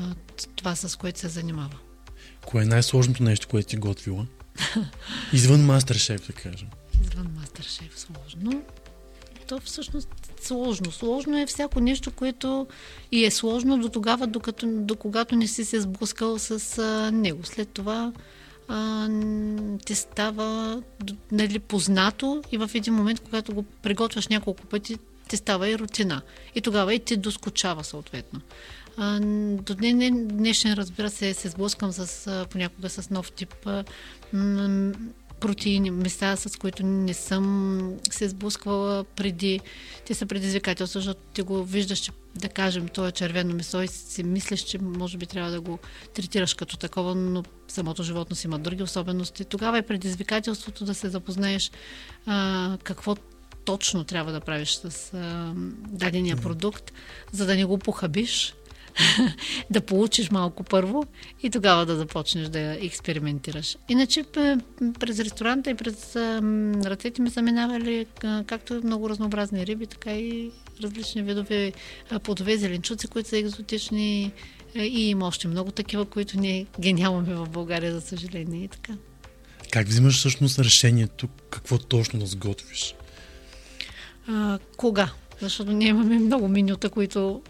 това, 0.56 0.76
с 0.76 0.96
което 0.96 1.20
се 1.20 1.28
занимава. 1.28 1.78
Кое 2.46 2.64
е 2.64 2.66
най-сложното 2.66 3.24
нещо, 3.24 3.48
което 3.48 3.68
ти 3.68 3.78
готвила? 3.78 4.28
Извън 5.34 5.66
Мастершеф, 5.66 6.28
да 6.28 6.34
кажем. 6.34 6.68
Извън 7.02 7.28
мастер-шеф 7.40 8.00
сложно. 8.00 8.64
То 9.48 9.60
всъщност 9.60 10.10
сложно. 10.42 10.92
Сложно 10.92 11.38
е 11.38 11.46
всяко 11.46 11.80
нещо, 11.80 12.12
което 12.12 12.68
и 13.12 13.26
е 13.26 13.32
сложно 13.32 13.78
до 13.78 13.90
тогава, 13.90 14.28
докато, 14.28 14.68
до 14.68 14.96
когато 14.96 15.36
не 15.36 15.48
си 15.48 15.66
се 15.66 15.82
сблъскал 15.82 16.40
с 16.40 16.78
а, 16.78 17.12
него. 17.12 17.44
След 17.44 17.70
това 17.70 18.14
а, 18.68 19.10
ти 19.86 19.96
става 19.96 20.82
нали, 21.32 21.60
познато 21.60 22.44
и 22.52 22.58
в 22.58 22.70
един 22.74 22.94
момент, 22.94 23.20
когато 23.20 23.54
го 23.54 23.64
приготвяш 23.64 24.28
няколко 24.28 24.66
пъти, 24.66 24.98
ти 25.30 25.38
става 25.38 25.70
и 25.70 25.80
рутина. 25.80 26.22
И 26.56 26.62
тогава 26.62 26.94
и 26.94 27.00
ти 27.00 27.18
доскочава 27.18 27.84
съответно. 27.84 28.42
А, 28.98 29.20
до 29.56 29.76
днешен, 29.76 30.74
разбира 30.74 31.10
се, 31.10 31.34
се 31.34 31.50
сблъскам 31.50 31.92
с, 31.92 32.46
понякога 32.52 32.90
с 32.90 33.10
нов 33.10 33.32
тип 33.32 33.56
м- 34.34 34.94
протеини, 35.46 35.92
места, 35.92 36.36
с 36.36 36.60
които 36.60 36.86
не 36.86 37.14
съм 37.14 37.94
се 38.12 38.30
сблъсквала 38.30 39.04
преди. 39.04 39.60
Те 40.06 40.14
са 40.14 40.26
предизвикателства, 40.26 41.00
защото 41.00 41.22
ти 41.34 41.42
го 41.42 41.64
виждаш, 41.64 42.00
че 42.00 42.12
да 42.36 42.50
кажем, 42.50 42.88
то 42.88 43.08
е 43.08 43.12
червено 43.12 43.56
месо 43.56 43.82
и 43.82 43.88
си 43.88 44.24
мислиш, 44.24 44.62
че 44.62 44.78
може 44.82 45.18
би 45.18 45.26
трябва 45.26 45.52
да 45.52 45.62
го 45.62 45.80
третираш 46.14 46.54
като 46.54 46.78
такова, 46.78 47.16
но 47.16 47.44
самото 47.68 48.04
животно 48.04 48.36
си 48.36 48.48
има 48.48 48.60
други 48.60 48.84
особености. 48.84 49.46
Тогава 49.46 49.78
е 49.78 49.82
предизвикателството 49.82 50.86
да 50.86 50.94
се 50.94 51.10
запознаеш 51.10 51.72
а, 52.26 52.78
какво 52.84 53.16
точно 53.66 54.04
трябва 54.04 54.32
да 54.32 54.40
правиш 54.40 54.76
с 54.76 55.14
а, 55.14 55.54
дадения 55.88 56.38
продукт, 56.38 56.94
за 57.32 57.46
да 57.46 57.56
не 57.56 57.66
го 57.66 57.78
похабиш, 57.78 58.54
да 59.70 59.82
получиш 59.82 60.32
малко 60.32 60.64
първо 60.64 61.04
и 61.44 61.50
тогава 61.50 61.86
да 61.86 61.96
започнеш 61.96 62.48
да 62.48 62.60
експериментираш. 62.60 63.78
Иначе 63.90 64.24
през 65.00 65.20
ресторанта 65.20 65.70
и 65.70 65.76
през 65.76 66.16
ръцете 66.86 67.22
ми 67.22 67.30
са 67.30 67.42
минавали 67.42 68.06
както 68.46 68.82
много 68.84 69.10
разнообразни 69.10 69.68
риби, 69.68 69.88
така 69.88 70.12
и 70.12 70.52
различни 70.84 71.22
видове 71.22 71.74
плодове, 72.24 72.58
зеленчуци, 72.58 73.08
които 73.08 73.30
са 73.30 73.38
екзотични 73.38 74.32
и 74.76 75.10
има 75.10 75.28
още 75.28 75.48
много 75.48 75.72
такива, 75.72 76.06
които 76.06 76.40
ние 76.40 76.66
ги 76.80 76.94
нямаме 76.94 77.34
в 77.36 77.50
България, 77.50 77.94
за 77.94 78.02
съжаление 78.02 78.64
и 78.64 78.68
така. 78.68 78.94
Как 79.72 79.88
взимаш 79.88 80.18
всъщност 80.18 80.60
решението 80.60 81.28
какво 81.50 81.78
точно 81.78 82.20
да 82.20 82.26
сготвиш? 82.26 82.96
А, 84.28 84.60
кога? 84.78 85.12
Защото 85.42 85.72
ние 85.72 85.88
имаме 85.88 86.20
много 86.20 86.48
менюта, 86.48 86.90
които 86.90 87.42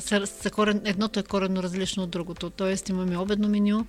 са, 0.00 0.26
са 0.26 0.50
корен, 0.50 0.80
едното 0.84 1.20
е 1.20 1.22
коренно 1.22 1.62
различно 1.62 2.02
от 2.02 2.10
другото. 2.10 2.50
Тоест 2.50 2.88
имаме 2.88 3.18
обедно 3.18 3.48
меню. 3.48 3.86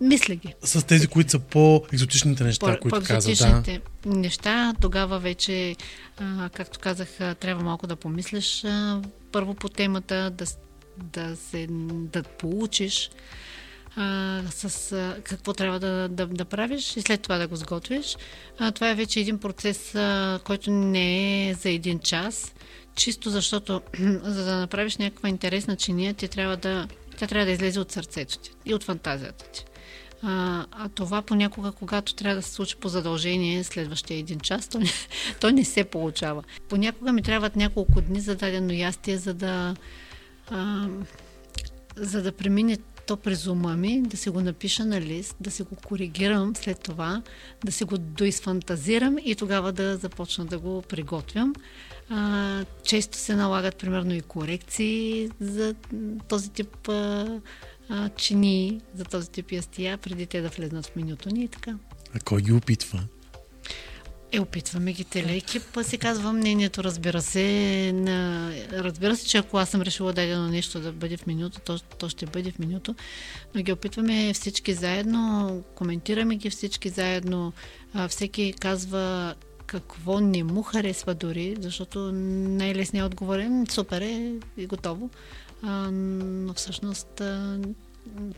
Мисля 0.00 0.34
ги. 0.34 0.54
С 0.62 0.86
тези, 0.86 1.06
които 1.06 1.30
са 1.30 1.38
по-екзотичните 1.38 2.44
неща, 2.44 2.74
По- 2.74 2.80
които 2.80 2.96
каза, 2.96 3.04
да. 3.04 3.36
по-екзотичните 3.36 3.80
неща, 4.06 4.74
тогава 4.80 5.18
вече, 5.18 5.76
а, 6.18 6.48
както 6.48 6.78
казах, 6.78 7.08
трябва 7.40 7.64
малко 7.64 7.86
да 7.86 7.96
помислиш 7.96 8.64
а, 8.64 9.02
първо 9.32 9.54
по 9.54 9.68
темата, 9.68 10.30
да, 10.30 10.44
да, 10.98 11.36
се, 11.36 11.66
да 11.90 12.22
получиш 12.22 13.10
а, 13.96 14.42
с 14.50 14.92
а, 14.92 15.16
какво 15.24 15.52
трябва 15.52 15.80
да, 15.80 16.08
да, 16.08 16.26
да 16.26 16.44
правиш 16.44 16.96
и 16.96 17.00
след 17.00 17.22
това 17.22 17.38
да 17.38 17.48
го 17.48 17.56
сготвиш. 17.56 18.16
А, 18.58 18.72
това 18.72 18.90
е 18.90 18.94
вече 18.94 19.20
един 19.20 19.38
процес, 19.38 19.94
а, 19.94 20.40
който 20.44 20.70
не 20.70 21.48
е 21.48 21.54
за 21.54 21.70
един 21.70 21.98
час. 21.98 22.52
Чисто 22.94 23.30
защото 23.30 23.82
за 24.22 24.44
да 24.44 24.56
направиш 24.56 24.96
някаква 24.96 25.28
интересна 25.28 25.76
чиния, 25.76 26.14
ти 26.14 26.28
трябва 26.28 26.56
да, 26.56 26.88
тя 27.16 27.26
трябва 27.26 27.46
да 27.46 27.52
излезе 27.52 27.80
от 27.80 27.92
сърцето 27.92 28.38
ти 28.38 28.50
и 28.64 28.74
от 28.74 28.84
фантазията 28.84 29.44
ти. 29.44 29.64
А, 30.22 30.66
а 30.70 30.88
това 30.88 31.22
понякога, 31.22 31.72
когато 31.72 32.14
трябва 32.14 32.36
да 32.36 32.42
се 32.42 32.52
случи 32.52 32.76
по 32.76 32.88
задължение 32.88 33.64
следващия 33.64 34.18
един 34.18 34.40
час, 34.40 34.68
то 34.68 34.78
не, 34.78 34.90
то 35.40 35.50
не 35.50 35.64
се 35.64 35.84
получава. 35.84 36.42
Понякога 36.68 37.12
ми 37.12 37.22
трябват 37.22 37.56
няколко 37.56 38.00
дни 38.00 38.20
за 38.20 38.34
дадено 38.34 38.72
ястие, 38.72 39.18
за 39.18 39.34
да, 39.34 39.74
а, 40.50 40.88
за 41.96 42.22
да 42.22 42.32
премине 42.32 42.76
то 43.06 43.16
през 43.16 43.46
ума 43.46 43.76
ми, 43.76 44.02
да 44.02 44.16
се 44.16 44.30
го 44.30 44.40
напиша 44.40 44.84
на 44.84 45.00
лист, 45.00 45.36
да 45.40 45.50
се 45.50 45.62
го 45.62 45.76
коригирам 45.76 46.56
след 46.56 46.80
това, 46.80 47.22
да 47.64 47.72
се 47.72 47.84
го 47.84 47.98
доизфантазирам 47.98 49.16
и 49.24 49.34
тогава 49.34 49.72
да 49.72 49.96
започна 49.96 50.44
да 50.44 50.58
го 50.58 50.82
приготвям. 50.82 51.54
А, 52.08 52.64
често 52.84 53.18
се 53.18 53.34
налагат, 53.34 53.76
примерно, 53.76 54.14
и 54.14 54.20
корекции 54.20 55.30
за 55.40 55.74
този 56.28 56.50
тип 56.50 56.88
а, 56.88 57.26
а, 57.88 58.08
чини, 58.08 58.80
за 58.94 59.04
този 59.04 59.30
тип 59.30 59.52
ястия, 59.52 59.98
преди 59.98 60.26
те 60.26 60.40
да 60.40 60.48
влезнат 60.48 60.86
в 60.86 60.96
менюто 60.96 61.28
ни 61.34 61.44
и 61.44 61.48
така. 61.48 61.76
А 62.14 62.20
кой 62.20 62.42
ги 62.42 62.52
опитва? 62.52 63.04
Е, 64.34 64.40
опитваме 64.40 64.92
ги 64.92 65.04
телеекип, 65.04 65.62
се 65.82 65.96
казва 65.96 66.32
мнението, 66.32 66.84
разбира 66.84 67.22
се. 67.22 67.92
На... 67.94 68.50
Разбира 68.72 69.16
се, 69.16 69.26
че 69.26 69.38
ако 69.38 69.58
аз 69.58 69.70
съм 69.70 69.82
решила 69.82 70.12
дадено 70.12 70.48
нещо 70.48 70.80
да 70.80 70.92
бъде 70.92 71.16
в 71.16 71.26
менюто, 71.26 71.60
то, 71.60 71.78
то 71.78 72.08
ще 72.08 72.26
бъде 72.26 72.50
в 72.50 72.58
менюто. 72.58 72.94
Но 73.54 73.62
ги 73.62 73.72
опитваме 73.72 74.32
всички 74.34 74.74
заедно, 74.74 75.62
коментираме 75.74 76.36
ги 76.36 76.50
всички 76.50 76.88
заедно. 76.88 77.52
Всеки 78.08 78.54
казва 78.60 79.34
какво 79.66 80.20
не 80.20 80.44
му 80.44 80.62
харесва 80.62 81.14
дори, 81.14 81.56
защото 81.60 82.12
най-лесният 82.12 83.06
отговор 83.06 83.38
е 83.38 83.64
супер 83.70 84.00
е 84.00 84.34
и 84.56 84.66
готово. 84.66 85.10
А, 85.62 85.90
но 85.90 86.54
всъщност 86.54 87.20
а, 87.20 87.58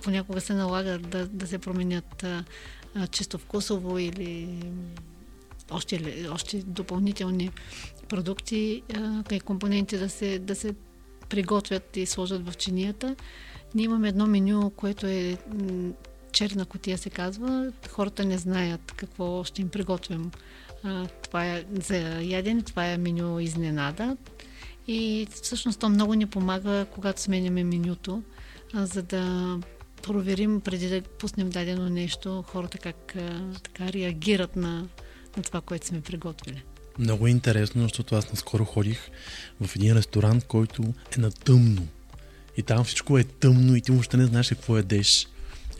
понякога 0.02 0.40
се 0.40 0.54
налага 0.54 0.98
да, 0.98 1.26
да 1.26 1.46
се 1.46 1.58
променят 1.58 2.22
а, 2.22 2.44
чисто 3.06 3.38
вкусово 3.38 3.98
или 3.98 4.48
още, 5.70 6.26
още 6.30 6.58
допълнителни 6.58 7.50
продукти 8.08 8.82
и 9.32 9.40
компоненти 9.40 9.98
да 9.98 10.08
се, 10.08 10.38
да 10.38 10.54
се 10.54 10.74
приготвят 11.28 11.96
и 11.96 12.06
сложат 12.06 12.50
в 12.50 12.56
чинията. 12.56 13.16
Ние 13.74 13.84
имаме 13.84 14.08
едно 14.08 14.26
меню, 14.26 14.70
което 14.70 15.06
е 15.06 15.36
черна 16.32 16.66
котия 16.66 16.98
се 16.98 17.10
казва. 17.10 17.72
Хората 17.90 18.24
не 18.24 18.38
знаят 18.38 18.92
какво 18.92 19.44
ще 19.44 19.62
им 19.62 19.68
приготвим. 19.68 20.30
Това 21.22 21.46
е 21.46 21.64
за 21.72 21.96
ядене, 22.22 22.62
това 22.62 22.86
е 22.86 22.98
меню 22.98 23.40
изненада. 23.40 24.16
И 24.86 25.26
всъщност 25.30 25.80
то 25.80 25.88
много 25.88 26.14
ни 26.14 26.26
помага, 26.26 26.86
когато 26.94 27.20
сменяме 27.20 27.64
менюто, 27.64 28.22
за 28.74 29.02
да 29.02 29.58
проверим 30.02 30.60
преди 30.60 30.88
да 30.88 31.02
пуснем 31.02 31.50
дадено 31.50 31.88
нещо, 31.88 32.44
хората 32.48 32.78
как 32.78 33.14
така 33.62 33.92
реагират 33.92 34.56
на, 34.56 34.88
на 35.36 35.42
това, 35.42 35.60
което 35.60 35.86
сме 35.86 36.00
приготвили. 36.00 36.62
Много 36.98 37.26
е 37.26 37.30
интересно, 37.30 37.82
защото 37.82 38.14
аз 38.14 38.30
наскоро 38.30 38.64
ходих 38.64 38.98
в 39.60 39.76
един 39.76 39.96
ресторант, 39.96 40.44
който 40.44 40.82
е 41.16 41.20
на 41.20 41.30
тъмно. 41.30 41.88
И 42.56 42.62
там 42.62 42.84
всичко 42.84 43.18
е 43.18 43.24
тъмно 43.24 43.76
и 43.76 43.80
ти 43.80 43.90
въобще 43.92 44.16
не 44.16 44.26
знаеш 44.26 44.48
какво 44.48 44.76
ядеш. 44.76 45.28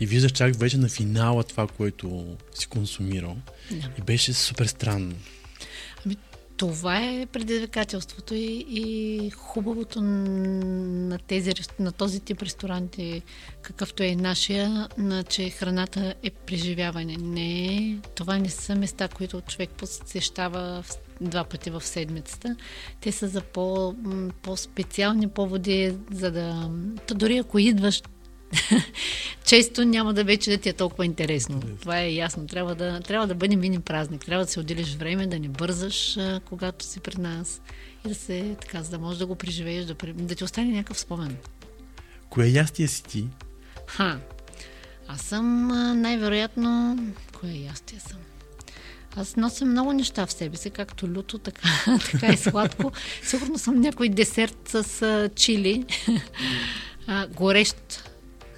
И 0.00 0.06
виждаш 0.06 0.32
чак 0.32 0.56
вече 0.56 0.78
на 0.78 0.88
финала 0.88 1.44
това, 1.44 1.66
което 1.66 2.37
си 2.54 2.66
консумирал. 2.66 3.37
Да. 3.70 3.90
И 3.99 4.02
беше 4.02 4.32
супер 4.32 4.66
странно. 4.66 5.14
Това 6.56 7.04
е 7.04 7.26
предизвикателството 7.26 8.34
и, 8.34 8.66
и 8.68 9.30
хубавото 9.30 10.02
на, 10.02 11.18
тези, 11.18 11.52
на 11.78 11.92
този 11.92 12.20
тип 12.20 12.42
ресторанти, 12.42 13.23
какъвто 13.62 14.02
е 14.02 14.14
нашия, 14.14 14.88
на, 14.99 15.23
че 15.25 15.50
храната 15.50 16.14
е 16.23 16.30
преживяване. 16.30 17.16
Не, 17.16 17.98
това 18.14 18.38
не 18.38 18.48
са 18.50 18.74
места, 18.74 19.09
които 19.09 19.40
човек 19.40 19.70
посещава 19.70 20.85
два 21.20 21.44
пъти 21.44 21.70
в 21.70 21.81
седмицата. 21.81 22.57
Те 23.00 23.12
са 23.12 23.29
за 23.29 23.40
по, 23.40 23.94
по-специални 24.42 25.29
поводи, 25.29 25.96
за 26.11 26.31
да... 26.31 26.70
То 27.07 27.14
дори 27.14 27.38
ако 27.38 27.59
идваш 27.59 28.02
често 29.45 29.85
няма 29.85 30.14
да 30.14 30.25
вече 30.25 30.51
да 30.51 30.59
ти 30.59 30.69
е 30.69 30.73
толкова 30.73 31.05
интересно. 31.05 31.61
Това 31.81 32.01
е 32.01 32.14
ясно. 32.14 32.47
Трябва 32.47 32.75
да, 32.75 33.01
трябва 33.01 33.27
да 33.27 33.35
бъде 33.35 33.57
мини 33.57 33.81
празник. 33.81 34.25
Трябва 34.25 34.45
да 34.45 34.51
се 34.51 34.61
отделиш 34.61 34.95
време, 34.95 35.27
да 35.27 35.38
не 35.38 35.49
бързаш, 35.49 36.19
когато 36.49 36.85
си 36.85 37.01
пред 37.01 37.19
нас 37.19 37.61
и 38.05 38.09
да 38.09 38.14
се, 38.14 38.57
така, 38.61 38.83
за 38.83 38.90
да 38.90 38.99
можеш 38.99 39.19
да 39.19 39.27
го 39.27 39.35
преживееш, 39.35 39.85
да, 39.85 39.95
да 40.14 40.35
ти 40.35 40.45
остане 40.45 40.73
някакъв 40.73 40.99
спомен. 40.99 41.37
Кое 42.31 42.47
ястие 42.47 42.88
си 42.88 43.03
ти? 43.03 43.27
Ха, 43.87 44.19
аз 45.09 45.21
съм 45.21 45.67
най-вероятно... 46.01 46.99
Кое 47.40 47.51
ястие 47.51 48.01
съм? 48.01 48.19
Аз 49.17 49.37
нося 49.37 49.64
много 49.64 49.93
неща 49.93 50.27
в 50.27 50.33
себе 50.33 50.57
си, 50.57 50.71
както 50.71 51.09
люто, 51.09 51.38
така, 51.38 51.69
така 52.12 52.27
и 52.27 52.37
сладко. 52.37 52.93
Сигурно 53.23 53.59
съм 53.59 53.81
някой 53.81 54.09
десерт 54.09 54.59
с 54.69 55.03
а, 55.03 55.31
чили. 55.35 55.85
а, 57.07 57.27
горещ 57.27 58.11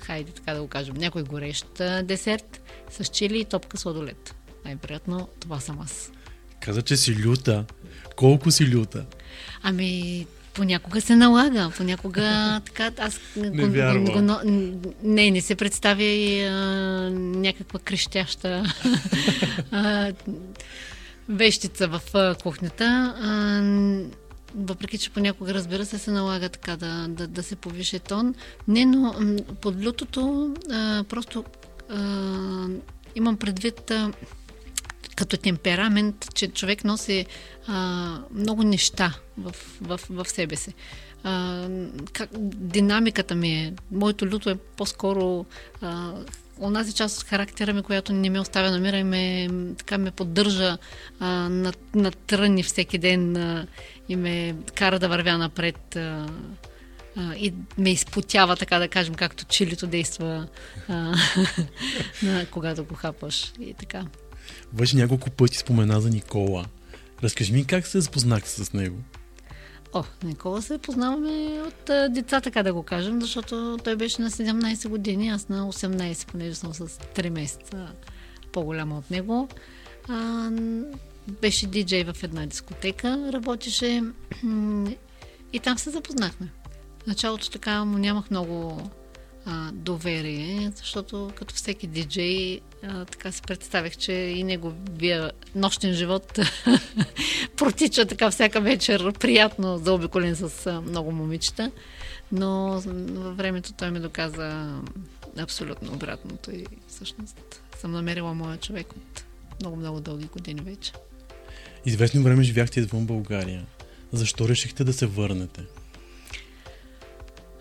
хайде 0.06 0.32
така 0.32 0.54
да 0.54 0.60
го 0.60 0.68
кажем, 0.68 0.94
някой 0.94 1.22
горещ 1.22 1.66
десерт 2.02 2.60
с 2.90 3.04
чили 3.04 3.40
и 3.40 3.44
топка 3.44 3.76
сладолет. 3.76 4.34
Най-вероятно 4.64 5.28
това 5.40 5.60
съм 5.60 5.80
аз. 5.80 6.12
Каза, 6.60 6.82
че 6.82 6.96
си 6.96 7.16
люта. 7.16 7.64
Колко 8.16 8.50
си 8.50 8.68
люта? 8.68 9.06
Ами, 9.62 10.26
понякога 10.54 11.00
се 11.00 11.16
налага, 11.16 11.70
понякога 11.76 12.60
така, 12.66 12.90
аз 12.98 13.20
не, 13.36 13.50
го, 13.50 14.12
го, 14.12 14.22
го, 14.22 14.40
не, 15.02 15.30
не 15.30 15.40
се 15.40 15.54
представя 15.54 16.02
и 16.02 16.44
а, 16.44 16.52
някаква 17.10 17.78
крещяща 17.78 18.64
а, 19.70 20.12
вещица 21.28 21.88
в 21.88 22.00
а, 22.14 22.34
кухнята. 22.34 23.14
А, 23.20 23.62
въпреки 24.56 24.98
че 24.98 25.10
понякога, 25.10 25.54
разбира 25.54 25.84
се, 25.84 25.98
се 25.98 26.10
налага 26.10 26.48
така 26.48 26.76
да, 26.76 27.06
да, 27.08 27.26
да 27.26 27.42
се 27.42 27.56
повише 27.56 27.98
тон. 27.98 28.34
Не, 28.68 28.84
но 28.84 29.14
под 29.60 29.84
лютото 29.84 30.54
а, 30.70 31.04
просто 31.08 31.44
а, 31.88 32.66
имам 33.14 33.36
предвид 33.36 33.90
а, 33.90 34.12
като 35.16 35.36
темперамент, 35.36 36.34
че 36.34 36.48
човек 36.48 36.84
носи 36.84 37.26
а, 37.66 38.18
много 38.32 38.62
неща 38.62 39.14
в, 39.38 39.54
в, 39.80 40.00
в 40.10 40.28
себе 40.28 40.56
си. 40.56 40.74
А, 41.24 41.68
как, 42.12 42.30
динамиката 42.48 43.34
ми 43.34 43.52
е, 43.52 43.74
моето 43.90 44.26
люто 44.26 44.50
е 44.50 44.54
по-скоро 44.54 45.46
а, 45.80 46.12
онази 46.60 46.92
част 46.92 47.22
от 47.22 47.28
характера 47.28 47.72
ми, 47.72 47.82
която 47.82 48.12
не 48.12 48.30
ме 48.30 48.40
оставя 48.40 48.70
на 48.70 48.78
мира 48.78 48.96
и 48.96 49.04
ме, 49.04 49.48
така 49.78 49.98
ме 49.98 50.10
поддържа 50.10 50.78
а, 51.20 51.26
на, 51.48 51.72
на 51.94 52.10
тръни 52.10 52.62
всеки 52.62 52.98
ден 52.98 53.36
а, 53.36 53.66
и 54.08 54.16
ме 54.16 54.54
кара 54.74 54.98
да 54.98 55.08
вървя 55.08 55.38
напред 55.38 55.96
а, 55.96 56.26
а, 57.16 57.34
и 57.36 57.54
ме 57.78 57.90
изпотява, 57.90 58.56
така 58.56 58.78
да 58.78 58.88
кажем, 58.88 59.14
както 59.14 59.44
чилито 59.44 59.86
действа, 59.86 60.46
а, 60.88 60.92
на, 62.22 62.46
когато 62.50 62.84
го 62.84 62.94
хапаш 62.94 63.52
и 63.60 63.74
така. 63.74 64.06
Вече 64.72 64.96
няколко 64.96 65.30
пъти 65.30 65.58
спомена 65.58 66.00
за 66.00 66.10
Никола. 66.10 66.64
Разкажи 67.22 67.52
ми 67.52 67.64
как 67.64 67.86
се 67.86 68.00
запознахте 68.00 68.50
с 68.50 68.72
него? 68.72 68.96
О, 69.96 70.04
Никола 70.24 70.62
се 70.62 70.78
познаваме 70.78 71.62
от 71.66 71.90
а, 71.90 72.08
деца, 72.08 72.40
така 72.40 72.62
да 72.62 72.74
го 72.74 72.82
кажем, 72.82 73.22
защото 73.22 73.78
той 73.84 73.96
беше 73.96 74.22
на 74.22 74.30
17 74.30 74.88
години, 74.88 75.28
аз 75.28 75.48
на 75.48 75.72
18, 75.72 76.30
понеже 76.30 76.54
съм 76.54 76.74
с 76.74 76.88
3 76.88 77.30
месеца 77.30 77.92
по-голяма 78.52 78.98
от 78.98 79.10
него. 79.10 79.48
А, 80.08 80.50
беше 81.28 81.66
диджей 81.66 82.04
в 82.04 82.22
една 82.22 82.46
дискотека, 82.46 83.32
работеше 83.32 84.02
и 85.52 85.60
там 85.60 85.78
се 85.78 85.90
запознахме. 85.90 86.48
В 87.02 87.06
началото 87.06 87.50
така 87.50 87.84
му 87.84 87.98
нямах 87.98 88.30
много 88.30 88.90
а, 89.46 89.70
доверие, 89.72 90.72
защото 90.76 91.30
като 91.34 91.54
всеки 91.54 91.86
диджей 91.86 92.60
а, 92.82 93.04
така 93.04 93.32
си 93.32 93.42
представих, 93.42 93.96
че 93.96 94.12
и 94.12 94.44
неговия 94.44 95.32
нощен 95.56 95.92
живот 95.92 96.38
протича 97.56 98.06
така 98.06 98.30
всяка 98.30 98.60
вечер 98.60 99.12
приятно, 99.12 99.78
заобиколен 99.78 100.36
с 100.36 100.80
много 100.86 101.12
момичета. 101.12 101.70
Но 102.32 102.82
във 103.14 103.36
времето 103.36 103.72
той 103.72 103.90
ми 103.90 104.00
доказа 104.00 104.80
абсолютно 105.38 105.92
обратното 105.92 106.50
и 106.50 106.66
всъщност 106.88 107.62
съм 107.78 107.92
намерила 107.92 108.34
моя 108.34 108.56
човек 108.56 108.92
от 108.92 109.24
много-много 109.60 110.00
дълги 110.00 110.26
години 110.26 110.60
вече. 110.60 110.92
Известно 111.86 112.22
време 112.22 112.42
живяхте 112.42 112.80
извън 112.80 113.06
България. 113.06 113.66
Защо 114.12 114.48
решихте 114.48 114.84
да 114.84 114.92
се 114.92 115.06
върнете? 115.06 115.60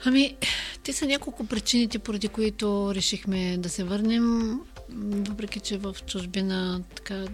Ами, 0.05 0.36
те 0.84 0.93
са 0.93 1.05
няколко 1.05 1.47
причините, 1.47 1.99
поради 1.99 2.27
които 2.27 2.91
решихме 2.95 3.58
да 3.58 3.69
се 3.69 3.84
върнем, 3.84 4.60
въпреки 5.29 5.60
че 5.60 5.77
в 5.77 5.95
чужбина 6.05 6.81
така 6.95 7.25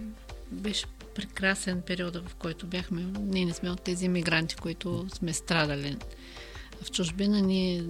беше 0.52 0.86
прекрасен 1.14 1.82
период, 1.82 2.16
в 2.16 2.34
който 2.34 2.66
бяхме. 2.66 3.06
Ние 3.20 3.44
не 3.44 3.52
сме 3.52 3.70
от 3.70 3.80
тези 3.80 4.08
мигранти, 4.08 4.56
които 4.56 5.06
сме 5.14 5.32
страдали 5.32 5.96
в 6.82 6.90
чужбина. 6.90 7.40
Ние 7.40 7.84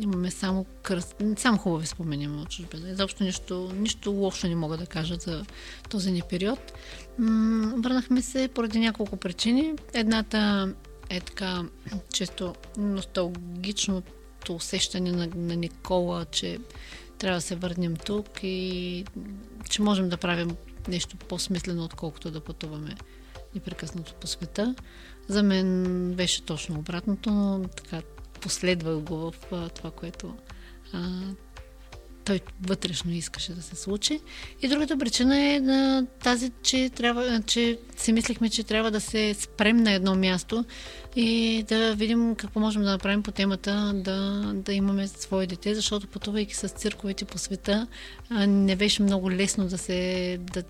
имаме 0.00 0.30
само, 0.30 0.64
кръст, 0.82 1.16
само 1.36 1.58
хубави 1.58 1.86
спомени 1.86 2.28
от 2.28 2.50
чужбина. 2.50 2.90
Изобщо 2.90 3.24
нищо, 3.24 3.72
нищо 3.74 4.10
лошо 4.10 4.46
не 4.48 4.56
мога 4.56 4.76
да 4.76 4.86
кажа 4.86 5.14
за 5.14 5.44
този 5.90 6.12
ни 6.12 6.22
период. 6.30 6.72
върнахме 7.76 8.22
се 8.22 8.48
поради 8.48 8.78
няколко 8.78 9.16
причини. 9.16 9.72
Едната 9.92 10.72
е 11.10 11.20
така 11.20 11.62
често 12.12 12.54
носталгичното 12.76 14.54
усещане 14.54 15.12
на, 15.12 15.28
на 15.36 15.56
Никола, 15.56 16.24
че 16.24 16.58
трябва 17.18 17.36
да 17.38 17.42
се 17.42 17.56
върнем 17.56 17.96
тук 17.96 18.28
и 18.42 19.04
че 19.70 19.82
можем 19.82 20.08
да 20.08 20.16
правим 20.16 20.56
нещо 20.88 21.16
по-смислено, 21.16 21.84
отколкото 21.84 22.30
да 22.30 22.40
пътуваме 22.40 22.96
непрекъснато 23.54 24.14
по 24.14 24.26
света. 24.26 24.74
За 25.28 25.42
мен 25.42 26.12
беше 26.16 26.42
точно 26.42 26.78
обратното, 26.78 27.30
но 27.30 27.68
така 27.68 28.02
последвах 28.40 29.00
го 29.00 29.16
в 29.16 29.34
това, 29.74 29.90
което 29.90 30.34
а, 30.92 31.20
той 32.24 32.40
вътрешно 32.62 33.12
искаше 33.12 33.52
да 33.52 33.62
се 33.62 33.76
случи. 33.76 34.20
И 34.62 34.68
другата 34.68 34.98
причина 34.98 35.40
е 35.40 35.60
на 35.60 36.06
тази, 36.22 36.50
че, 36.62 36.90
трябва, 36.90 37.42
че 37.46 37.78
си 37.96 38.12
мислихме, 38.12 38.50
че 38.50 38.64
трябва 38.64 38.90
да 38.90 39.00
се 39.00 39.34
спрем 39.34 39.76
на 39.76 39.92
едно 39.92 40.14
място 40.14 40.64
и 41.16 41.64
да 41.68 41.94
видим 41.94 42.34
какво 42.34 42.60
можем 42.60 42.82
да 42.82 42.90
направим 42.90 43.22
по 43.22 43.30
темата 43.30 43.92
да, 43.94 44.52
да 44.54 44.72
имаме 44.72 45.08
свое 45.08 45.46
дете, 45.46 45.74
защото 45.74 46.06
пътувайки 46.06 46.54
с 46.54 46.68
цирковете 46.68 47.24
по 47.24 47.38
света 47.38 47.86
не 48.46 48.76
беше 48.76 49.02
много 49.02 49.30
лесно 49.30 49.66
да 49.66 49.78
се 49.78 50.38
да, 50.52 50.62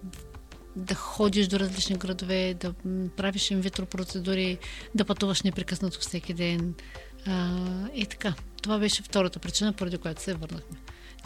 да 0.76 0.94
ходиш 0.94 1.46
до 1.46 1.60
различни 1.60 1.96
градове, 1.96 2.54
да 2.54 2.74
правиш 3.16 3.50
инвитро 3.50 3.86
процедури, 3.86 4.58
да 4.94 5.04
пътуваш 5.04 5.42
непрекъснато 5.42 6.00
всеки 6.00 6.34
ден. 6.34 6.74
А, 7.26 7.58
и 7.94 8.06
така. 8.06 8.34
Това 8.62 8.78
беше 8.78 9.02
втората 9.02 9.38
причина, 9.38 9.72
поради 9.72 9.98
която 9.98 10.22
се 10.22 10.34
върнахме. 10.34 10.76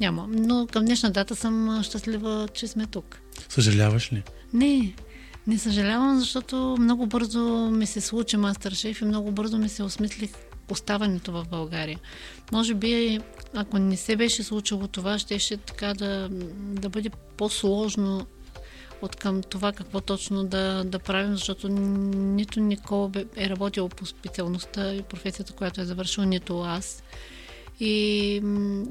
Няма. 0.01 0.27
Но 0.29 0.67
към 0.67 0.85
днешна 0.85 1.11
дата 1.11 1.37
съм 1.37 1.83
щастлива, 1.83 2.49
че 2.55 2.67
сме 2.67 2.87
тук. 2.87 3.21
Съжаляваш 3.49 4.13
ли? 4.13 4.23
Не. 4.53 4.95
Не 5.47 5.59
съжалявам, 5.59 6.21
защото 6.21 6.77
много 6.79 7.07
бързо 7.07 7.71
ми 7.71 7.87
се 7.87 8.01
случи 8.01 8.37
мастер-шеф 8.37 9.01
и 9.01 9.05
много 9.05 9.33
бързо 9.33 9.59
ми 9.59 9.69
се 9.69 9.83
осмислих 9.83 10.31
оставането 10.71 11.33
в 11.33 11.47
България. 11.51 11.99
Може 12.53 12.75
би, 12.75 13.21
ако 13.55 13.79
не 13.79 13.97
се 13.97 14.17
беше 14.17 14.43
случило 14.43 14.89
това, 14.89 15.19
ще, 15.19 15.39
ще 15.39 15.57
така 15.57 15.95
да, 15.95 16.29
да 16.59 16.89
бъде 16.89 17.11
по-сложно 17.37 18.27
от 19.03 19.17
към 19.17 19.43
това 19.43 19.73
какво 19.73 20.01
точно 20.01 20.45
да, 20.45 20.85
да 20.85 20.99
правим, 20.99 21.33
защото 21.33 21.69
нито 21.69 22.61
Никола 22.61 23.11
е 23.37 23.51
работил 23.51 23.89
по 23.89 24.07
специалността 24.07 24.95
и 24.95 25.03
професията, 25.03 25.53
която 25.53 25.81
е 25.81 25.85
завършил, 25.85 26.25
нито 26.25 26.61
аз. 26.61 27.03
И 27.81 28.35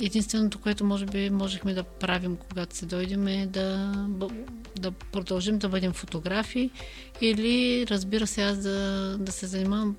единственото, 0.01 0.59
което 0.59 0.85
може 0.85 1.05
би 1.05 1.29
можехме 1.29 1.73
да 1.73 1.83
правим, 1.83 2.37
когато 2.49 2.75
се 2.75 2.85
дойдем, 2.85 3.27
е 3.27 3.47
да, 3.47 3.93
да 4.79 4.91
продължим 4.91 5.57
да 5.57 5.69
бъдем 5.69 5.93
фотографи 5.93 6.69
или, 7.21 7.85
разбира 7.89 8.27
се, 8.27 8.43
аз 8.43 8.57
да, 8.57 9.17
да 9.19 9.31
се 9.31 9.47
занимавам 9.47 9.95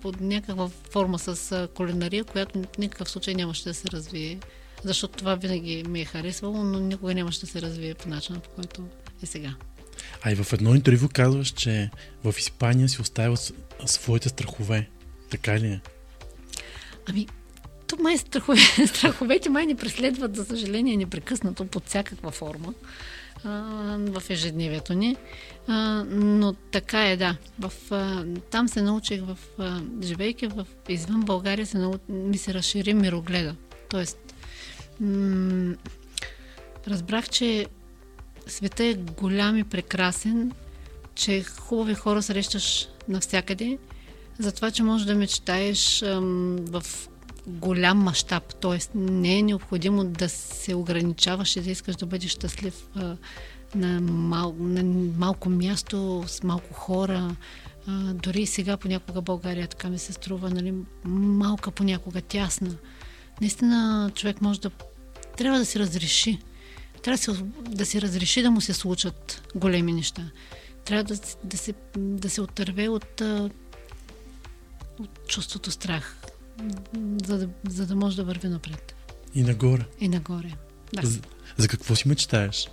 под 0.00 0.20
някаква 0.20 0.68
форма 0.68 1.18
с 1.18 1.68
кулинария, 1.74 2.24
която 2.24 2.62
в 2.62 2.78
никакъв 2.78 3.10
случай 3.10 3.34
нямаше 3.34 3.64
да 3.64 3.74
се 3.74 3.88
развие. 3.88 4.38
Защото 4.84 5.18
това 5.18 5.34
винаги 5.34 5.84
ми 5.88 6.00
е 6.00 6.04
харесвало, 6.04 6.64
но 6.64 6.80
никога 6.80 7.14
нямаше 7.14 7.40
да 7.40 7.46
се 7.46 7.62
развие 7.62 7.94
по 7.94 8.08
начина, 8.08 8.40
по 8.40 8.50
който 8.50 8.82
е 9.22 9.26
сега. 9.26 9.54
А 10.22 10.32
и 10.32 10.34
в 10.34 10.52
едно 10.52 10.74
интервю 10.74 11.08
казваш, 11.12 11.48
че 11.50 11.90
в 12.24 12.34
Испания 12.38 12.88
си 12.88 13.00
оставя 13.00 13.36
своите 13.86 14.28
страхове. 14.28 14.88
Така 15.30 15.58
ли 15.58 15.66
е? 15.66 15.80
Ами, 17.06 17.26
то 17.98 18.02
май 18.02 18.18
страхове, 18.18 18.60
страховете 18.86 19.48
май 19.48 19.66
ни 19.66 19.74
преследват, 19.74 20.36
за 20.36 20.44
съжаление, 20.44 20.96
непрекъснато 20.96 21.64
под 21.64 21.86
всякаква 21.86 22.30
форма 22.30 22.74
в 23.94 24.22
ежедневието 24.30 24.94
ни. 24.94 25.16
Но 26.08 26.52
така 26.52 27.10
е, 27.10 27.16
да. 27.16 27.36
В, 27.58 27.72
там 28.50 28.68
се 28.68 28.82
научих, 28.82 29.22
в, 29.22 29.38
живейки 30.02 30.46
в, 30.46 30.66
извън 30.88 31.20
България, 31.20 31.66
се 31.66 31.78
нау... 31.78 31.94
ми 32.08 32.38
се 32.38 32.54
разшири 32.54 32.94
мирогледа. 32.94 33.54
Тоест, 33.90 34.18
м- 35.00 35.74
разбрах, 36.88 37.28
че 37.28 37.66
света 38.46 38.84
е 38.84 38.94
голям 38.94 39.56
и 39.56 39.64
прекрасен, 39.64 40.52
че 41.14 41.42
хубави 41.42 41.94
хора 41.94 42.22
срещаш 42.22 42.88
навсякъде, 43.08 43.78
за 44.38 44.52
това, 44.52 44.70
че 44.70 44.82
можеш 44.82 45.06
да 45.06 45.14
мечтаеш 45.14 46.02
ам, 46.02 46.56
в 46.60 46.82
голям 47.48 47.98
мащаб, 47.98 48.54
т.е. 48.54 48.98
не 48.98 49.38
е 49.38 49.42
необходимо 49.42 50.04
да 50.04 50.28
се 50.28 50.74
ограничаваш 50.74 51.56
и 51.56 51.60
да 51.60 51.70
искаш 51.70 51.96
да 51.96 52.06
бъдеш 52.06 52.30
щастлив 52.30 52.86
а, 52.94 53.16
на, 53.74 54.00
мал, 54.00 54.56
на 54.58 54.82
малко 55.18 55.48
място, 55.48 56.24
с 56.26 56.42
малко 56.42 56.74
хора. 56.74 57.36
А, 57.86 58.14
дори 58.14 58.46
сега 58.46 58.76
понякога 58.76 59.22
България 59.22 59.68
така 59.68 59.88
ми 59.88 59.98
се 59.98 60.12
струва, 60.12 60.50
нали, 60.50 60.74
малка 61.04 61.70
понякога, 61.70 62.20
тясна. 62.20 62.74
Наистина 63.40 64.10
човек 64.14 64.40
може 64.40 64.60
да... 64.60 64.70
Трябва 65.36 65.58
да 65.58 65.64
си 65.64 65.78
разреши. 65.78 66.38
Трябва 67.02 67.16
да 67.16 67.22
се, 67.22 67.44
да 67.68 67.86
се 67.86 68.00
разреши 68.00 68.42
да 68.42 68.50
му 68.50 68.60
се 68.60 68.74
случат 68.74 69.42
големи 69.54 69.92
неща. 69.92 70.30
Трябва 70.84 71.04
да, 71.04 71.20
да, 71.44 71.58
се, 71.58 71.74
да 71.96 72.30
се 72.30 72.40
отърве 72.40 72.88
от, 72.88 73.20
от 74.98 75.10
чувството 75.28 75.70
страх 75.70 76.17
за 77.26 77.38
да, 77.38 77.48
за 77.68 77.86
да 77.86 77.96
може 77.96 78.16
да 78.16 78.24
върви 78.24 78.48
напред. 78.48 78.94
И 79.34 79.42
нагоре. 79.42 79.84
И 80.00 80.08
нагоре. 80.08 80.52
Да. 80.92 81.06
За, 81.06 81.20
за 81.56 81.68
какво 81.68 81.96
си 81.96 82.08
мечтаеш? 82.08 82.68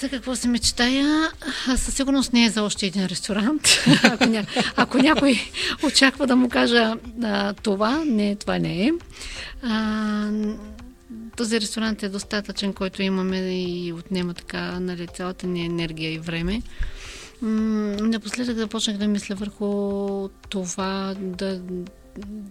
За 0.00 0.08
какво 0.08 0.36
си 0.36 0.48
мечтая? 0.48 1.30
Със 1.76 1.94
сигурност 1.94 2.32
не 2.32 2.44
е 2.44 2.50
за 2.50 2.62
още 2.62 2.86
един 2.86 3.06
ресторант. 3.06 3.68
ако, 4.02 4.24
ня... 4.24 4.46
ако 4.76 4.98
някой 4.98 5.40
очаква 5.84 6.26
да 6.26 6.36
му 6.36 6.48
кажа 6.48 6.96
а, 7.22 7.52
това, 7.52 8.04
не, 8.04 8.36
това 8.36 8.58
не 8.58 8.86
е. 8.86 8.92
А, 9.62 10.30
този 11.36 11.60
ресторант 11.60 12.02
е 12.02 12.08
достатъчен, 12.08 12.72
който 12.72 13.02
имаме 13.02 13.62
и 13.62 13.92
отнема 13.92 14.34
така 14.34 14.80
нали, 14.80 15.06
цялата 15.06 15.46
ни 15.46 15.66
енергия 15.66 16.12
и 16.12 16.18
време. 16.18 16.62
Напоследък 17.42 18.56
започнах 18.56 18.96
да 18.96 19.08
мисля 19.08 19.34
върху 19.34 20.28
това 20.48 21.14
да 21.18 21.60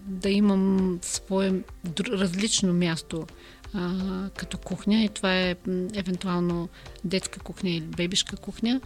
да 0.08 0.30
имам 0.30 1.00
свое 1.02 1.54
различно 2.00 2.74
място 2.74 3.26
а, 3.74 4.30
като 4.38 4.58
кухня 4.58 5.04
и 5.04 5.10
това 5.10 5.36
е 5.36 5.56
евентуално 5.94 6.70
детска 7.04 7.40
кухня 7.40 7.70
или 7.70 7.82
бебишка 7.82 8.38
кухня, 8.38 8.82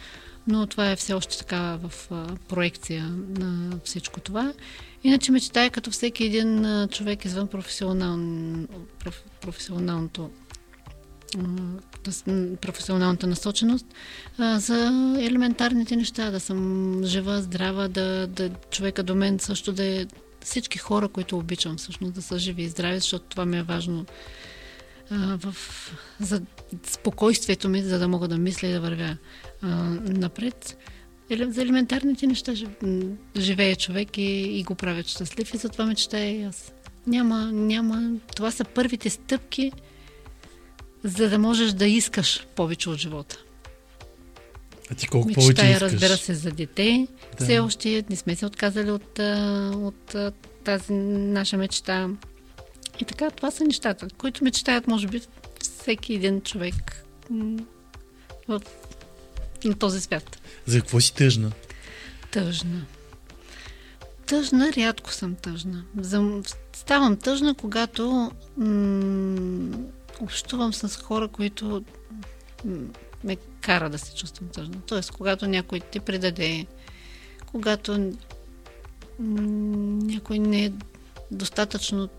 но 0.48 0.68
това 0.68 0.92
е 0.92 0.96
все 0.96 1.13
още 1.13 1.38
така 1.38 1.80
в 1.84 2.12
а, 2.12 2.36
проекция 2.48 3.04
на 3.39 3.80
всичко 3.84 4.20
това. 4.20 4.54
Иначе 5.04 5.32
мечтая 5.32 5.70
като 5.70 5.92
всеки 5.92 6.24
един 6.26 6.65
а, 6.65 6.88
човек 6.88 7.26
извън 7.26 7.48
професионал, 7.48 8.18
проф, 9.00 9.24
професионалното 9.42 10.30
професионалната 12.62 13.28
насоченост 13.28 13.86
а, 14.38 14.60
за 14.60 14.92
елементарните 15.22 15.96
неща, 15.96 16.32
да 16.32 16.39
съм 16.39 17.02
жива, 17.04 17.42
здрава, 17.42 17.88
да, 17.88 18.28
да 18.28 18.50
човека 18.50 19.04
до 19.04 19.15
мен 19.15 19.39
също 19.39 19.72
да 19.72 19.86
е 19.86 20.06
всички 20.41 20.78
хора, 20.78 21.08
които 21.08 21.38
обичам 21.38 21.78
всъщност 21.78 22.13
да 22.13 22.21
са 22.21 22.39
живи 22.39 22.63
и 22.63 22.69
здрави, 22.69 22.99
защото 22.99 23.25
това 23.25 23.45
ми 23.45 23.58
е 23.58 23.63
важно 23.63 24.06
в, 25.12 25.56
за 26.19 26.41
спокойствието 26.84 27.69
ми, 27.69 27.82
за 27.82 27.99
да 27.99 28.08
мога 28.08 28.28
да 28.28 28.38
мисля 28.38 28.67
и 28.67 28.73
да 28.73 28.82
вървя 28.82 29.17
а, 29.62 29.67
напред. 30.06 30.78
За 31.47 31.62
елементарните 31.62 32.28
неща 32.28 32.54
живее 33.38 33.75
човек 33.75 34.17
и, 34.17 34.21
и 34.60 34.63
го 34.63 34.75
правят 34.75 35.08
щастлив 35.08 35.54
и 35.54 35.58
затова 35.58 35.86
мечтая 35.86 36.39
и 36.39 36.43
аз. 36.43 36.73
Няма, 37.08 37.52
няма. 37.52 38.12
Това 38.36 38.52
са 38.52 38.63
първите 38.63 39.10
стъпки, 39.10 39.71
за 41.04 41.30
да 41.30 41.39
можеш 41.39 41.71
да 41.71 41.88
искаш 41.88 42.47
повече 42.56 42.89
от 42.89 42.97
живота. 42.97 43.43
А 44.91 44.95
ти 44.95 45.08
колко 45.08 45.28
Мечтая, 45.28 45.45
повече 45.45 45.65
искаш? 45.65 45.82
разбира 45.82 46.17
се, 46.17 46.34
за 46.34 46.52
дете. 46.52 47.08
Да. 47.39 47.43
Все 47.45 47.60
още 47.60 48.04
не 48.10 48.15
сме 48.15 48.36
се 48.36 48.45
отказали 48.45 48.91
от, 48.91 49.19
от, 49.75 50.15
тази 50.63 50.93
наша 50.93 51.58
мечта. 51.58 52.10
И 52.99 53.06
така, 53.06 53.32
това 53.32 53.52
са 53.52 53.63
нещата, 53.63 54.08
които 54.17 54.43
мечтаят, 54.43 54.88
може 54.88 55.08
би, 55.08 55.21
всеки 55.62 56.13
един 56.13 56.41
човек 56.41 57.04
в, 58.47 58.62
на 59.63 59.75
този 59.80 60.02
свят. 60.02 60.39
За 60.65 60.80
какво 60.80 60.99
си 60.99 61.13
тъжна? 61.13 61.52
Тъжна. 62.32 62.86
Тъжна, 64.25 64.71
рядко 64.78 65.13
съм 65.13 65.36
тъжна. 65.36 65.84
За, 65.97 66.41
ставам 66.73 67.17
тъжна, 67.17 67.56
когато 67.56 68.32
м- 68.58 69.78
общувам 70.21 70.73
с 70.73 71.02
хора, 71.02 71.28
които 71.28 71.84
м- 72.65 72.78
ме 73.23 73.38
кара 73.62 73.89
да 73.89 73.99
се 73.99 74.15
чувствам 74.15 74.49
тъжна. 74.49 74.82
Тоест, 74.86 75.12
когато 75.12 75.47
някой 75.47 75.79
те 75.79 75.99
предаде, 75.99 76.65
когато 77.45 78.13
някой 79.19 80.39
не 80.39 80.65
е 80.65 80.71
достатъчно 81.32 82.10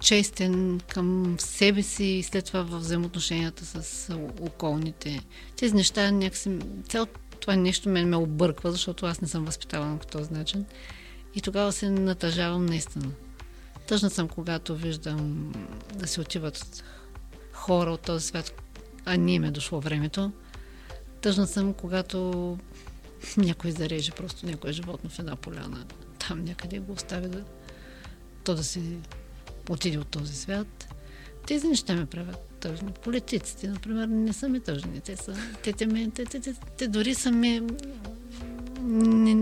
честен 0.00 0.80
към 0.88 1.36
себе 1.38 1.82
си 1.82 2.04
и 2.04 2.22
след 2.22 2.44
това 2.44 2.62
в 2.62 2.78
взаимоотношенията 2.78 3.64
с 3.64 4.14
околните. 4.40 5.20
Тези 5.56 5.74
неща 5.74 6.10
някакси... 6.10 6.58
Цяло 6.88 7.06
това 7.40 7.56
нещо 7.56 7.88
мен 7.88 8.08
ме 8.08 8.16
обърква, 8.16 8.72
защото 8.72 9.06
аз 9.06 9.20
не 9.20 9.28
съм 9.28 9.44
възпитавана 9.44 9.98
по 9.98 10.06
този 10.06 10.32
начин. 10.32 10.64
И 11.34 11.40
тогава 11.40 11.72
се 11.72 11.90
натъжавам 11.90 12.66
наистина. 12.66 13.10
Тъжна 13.86 14.10
съм, 14.10 14.28
когато 14.28 14.76
виждам 14.76 15.52
да 15.94 16.06
се 16.06 16.20
отиват 16.20 16.84
хора 17.52 17.90
от 17.90 18.00
този 18.00 18.26
свят, 18.26 18.62
а 19.06 19.16
ние 19.16 19.38
ме 19.38 19.50
дошло 19.50 19.80
времето. 19.80 20.32
Тъжна 21.20 21.46
съм, 21.46 21.74
когато 21.74 22.58
някой 23.36 23.70
зареже 23.70 24.12
просто 24.12 24.46
някое 24.46 24.72
животно 24.72 25.10
в 25.10 25.18
една 25.18 25.36
поляна. 25.36 25.84
Там 26.18 26.44
някъде 26.44 26.78
го 26.78 26.92
остави 26.92 27.28
да, 27.28 27.44
то 28.44 28.54
да 28.54 28.64
си 28.64 28.82
отиде 29.70 29.98
от 29.98 30.08
този 30.08 30.34
свят. 30.34 30.88
Тези 31.46 31.68
неща 31.68 31.94
ме 31.94 32.06
правят 32.06 32.38
тъжни. 32.60 32.92
Политиците, 33.04 33.68
например, 33.68 34.06
не 34.06 34.32
са 34.32 34.48
ми 34.48 34.60
тъжни. 34.60 35.00
Те, 35.00 35.16
са, 35.16 35.34
те, 35.62 35.72
те, 35.72 35.88
те, 35.88 36.10
те, 36.14 36.24
те, 36.24 36.40
те, 36.40 36.54
те 36.76 36.88
дори 36.88 37.14
са 37.14 37.32
ми 37.32 37.62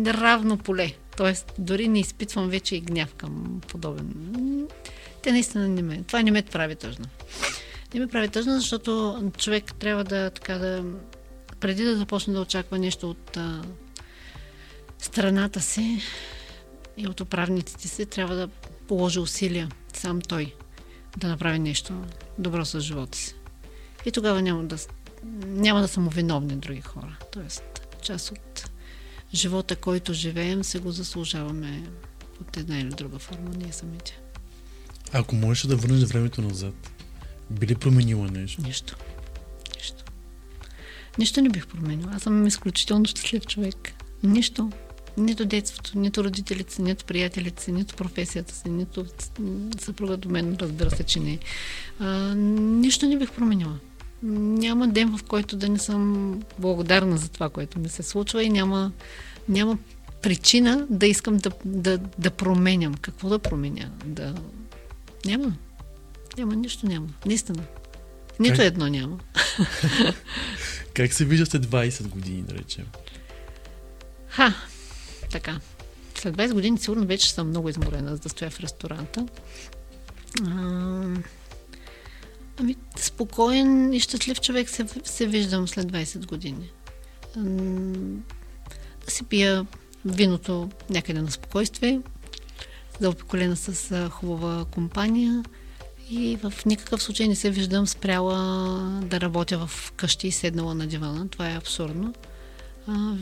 равно 0.07 0.59
поле. 0.59 0.93
Тоест, 1.17 1.53
дори 1.59 1.89
не 1.89 2.01
изпитвам 2.01 2.49
вече 2.49 2.77
и 2.77 2.81
гняв 2.81 3.15
към 3.15 3.61
подобен. 3.69 4.15
Те 5.23 5.33
наистина 5.33 5.69
не 5.69 5.83
ме. 5.83 6.03
Това 6.03 6.23
не 6.23 6.31
ме 6.31 6.43
прави 6.43 6.77
тъжна. 6.77 7.07
Не 7.95 8.01
ме 8.01 8.07
прави 8.07 8.29
тъжна, 8.29 8.61
защото 8.61 9.23
човек 9.39 9.75
трябва 9.75 10.05
да 10.05 10.31
така 10.31 10.59
да. 10.59 10.85
Преди 11.61 11.85
да 11.85 11.97
започне 11.97 12.35
да 12.35 12.41
очаква 12.41 12.79
нещо 12.79 13.11
от 13.11 13.37
а, 13.37 13.63
страната 14.99 15.61
си 15.61 16.01
и 16.97 17.07
от 17.07 17.21
управниците 17.21 17.89
си, 17.89 18.07
трябва 18.07 18.35
да 18.35 18.49
положи 18.89 19.19
усилия 19.19 19.69
сам 19.93 20.21
той 20.21 20.55
да 21.17 21.29
направи 21.29 21.59
нещо 21.59 22.05
добро 22.39 22.65
с 22.65 22.81
живота 22.81 23.19
си. 23.19 23.35
И 24.07 24.13
тогава 24.13 24.43
няма 24.43 24.65
да, 24.65 24.77
няма 25.47 25.81
да 25.81 25.89
са 25.89 26.01
виновни 26.01 26.57
други 26.57 26.81
хора. 26.81 27.17
Тоест, 27.33 27.89
част 28.03 28.31
от 28.31 28.71
живота, 29.35 29.77
който 29.77 30.13
живеем, 30.13 30.65
се 30.65 30.79
го 30.79 30.91
заслужаваме 30.91 31.83
от 32.41 32.57
една 32.57 32.79
или 32.79 32.89
друга 32.89 33.19
форма, 33.19 33.51
ние 33.57 33.73
самите. 33.73 34.21
Ако 35.13 35.35
можеш 35.35 35.67
да 35.67 35.77
върнеш 35.77 36.05
времето 36.05 36.43
назад, 36.43 36.94
би 37.55 37.67
ли 37.67 37.75
променила 37.75 38.31
нещо? 38.31 38.63
Нищо. 38.63 38.97
Нищо. 39.77 40.05
Нищо 41.19 41.43
не 41.43 41.49
бих 41.49 41.67
променила. 41.67 42.13
Аз 42.15 42.23
съм 42.23 42.47
изключително 42.47 43.05
щастлив 43.05 43.47
човек. 43.47 43.93
Нищо. 44.23 44.71
Нито 45.17 45.45
детството, 45.45 45.99
нито 45.99 46.25
родителите 46.25 46.83
нито 46.83 47.05
приятелите 47.05 47.63
си, 47.63 47.73
нито 47.73 47.95
професията 47.95 48.55
си, 48.55 48.69
нито 48.69 49.07
съпруга 49.81 50.17
до 50.17 50.29
мен, 50.29 50.57
разбира 50.61 50.91
се, 50.91 51.05
че 51.05 51.21
не. 51.21 51.39
А, 51.99 52.35
нищо 52.35 53.07
не 53.07 53.19
бих 53.19 53.33
променила. 53.33 53.79
Няма 54.23 54.89
ден, 54.89 55.17
в 55.17 55.23
който 55.23 55.57
да 55.57 55.69
не 55.69 55.79
съм 55.79 56.35
благодарна 56.59 57.17
за 57.17 57.29
това, 57.29 57.49
което 57.49 57.79
ми 57.79 57.89
се 57.89 58.03
случва 58.03 58.43
и 58.43 58.51
няма, 58.51 58.93
няма 59.49 59.79
причина 60.23 60.87
да 60.91 61.07
искам 61.07 61.37
да, 61.37 61.51
да, 61.65 61.99
да 61.99 62.31
променям. 62.31 62.95
Какво 62.95 63.29
да 63.29 63.39
променя? 63.39 63.91
Да... 64.05 64.35
Няма. 65.25 65.53
Няма, 66.39 66.57
нищо 66.57 66.87
няма. 66.87 67.09
Наистина. 67.27 67.65
Нито 68.41 68.57
как? 68.57 68.65
едно 68.65 68.89
няма. 68.89 69.19
как 70.95 71.13
се 71.13 71.25
виждате 71.25 71.61
20 71.61 72.09
години, 72.09 72.43
да 72.43 72.55
речем? 72.55 72.87
Ха, 74.29 74.55
така. 75.31 75.61
След 76.19 76.37
20 76.37 76.53
години 76.53 76.79
сигурно 76.79 77.07
вече 77.07 77.33
съм 77.33 77.49
много 77.49 77.69
изморена, 77.69 78.11
за 78.11 78.19
да 78.19 78.29
стоя 78.29 78.51
в 78.51 78.61
ресторанта. 78.61 79.27
А, 80.47 81.05
ами, 82.57 82.77
спокоен 82.97 83.93
и 83.93 84.01
щастлив 84.01 84.41
човек 84.41 84.69
се, 84.69 84.87
се 85.05 85.27
виждам 85.27 85.69
след 85.69 85.93
20 85.93 86.27
години. 86.27 86.71
А, 87.37 87.41
да 89.05 89.11
си 89.11 89.25
пия 89.25 89.67
виното 90.05 90.71
някъде 90.91 91.23
на 91.23 91.31
спокойствие, 91.31 92.01
да 93.01 93.11
обиколена 93.11 93.57
с 93.57 94.09
хубава 94.11 94.65
компания 94.65 95.45
и 96.11 96.37
в 96.37 96.53
никакъв 96.67 97.03
случай 97.03 97.29
не 97.29 97.37
се 97.37 97.51
виждам 97.51 97.87
спряла 97.87 98.37
да 99.03 99.21
работя 99.21 99.67
в 99.67 99.93
къщи 99.97 100.29
и 100.29 100.33
седнала 100.33 100.75
на 100.75 100.87
дивана. 100.87 101.29
Това 101.29 101.51
е 101.51 101.57
абсурдно. 101.57 102.15
А, 102.87 103.15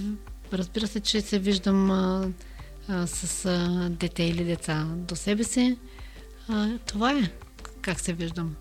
Разбира 0.52 0.86
се, 0.86 1.00
че 1.00 1.20
се 1.20 1.38
виждам 1.38 1.90
а, 1.90 2.28
а, 2.88 3.06
с 3.06 3.44
а, 3.44 3.88
дете 3.90 4.22
или 4.22 4.44
деца 4.44 4.86
до 4.96 5.16
себе 5.16 5.44
си. 5.44 5.78
А, 6.48 6.78
това 6.86 7.12
е 7.12 7.30
как 7.82 8.00
се 8.00 8.12
виждам. 8.12 8.56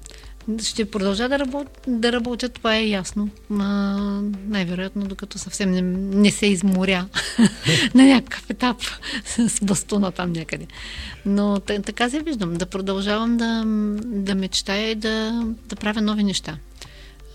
Ще 0.64 0.92
продължа 0.92 1.30
да, 1.30 1.40
работ, 1.40 1.68
да 1.88 2.12
работя, 2.12 2.50
това 2.50 2.76
е 2.76 2.88
ясно. 2.88 3.30
А, 3.52 3.64
най-вероятно, 4.48 5.08
докато 5.08 5.38
съвсем 5.38 5.72
не, 5.72 5.82
не 6.22 6.32
се 6.32 6.46
изморя 6.46 7.06
на 7.96 8.06
някакъв 8.06 8.50
етап 8.50 8.78
с 9.26 9.60
бастуна 9.62 10.12
там 10.12 10.32
някъде. 10.32 10.68
Но 11.26 11.60
така 11.60 12.10
се 12.10 12.20
виждам. 12.20 12.54
Да 12.54 12.66
продължавам 12.66 13.38
да, 13.38 13.64
да 14.06 14.36
мечтая 14.36 14.92
и 14.92 14.96
да, 14.96 15.44
да 15.70 15.76
правя 15.76 16.02
нови 16.02 16.24
неща 16.24 16.58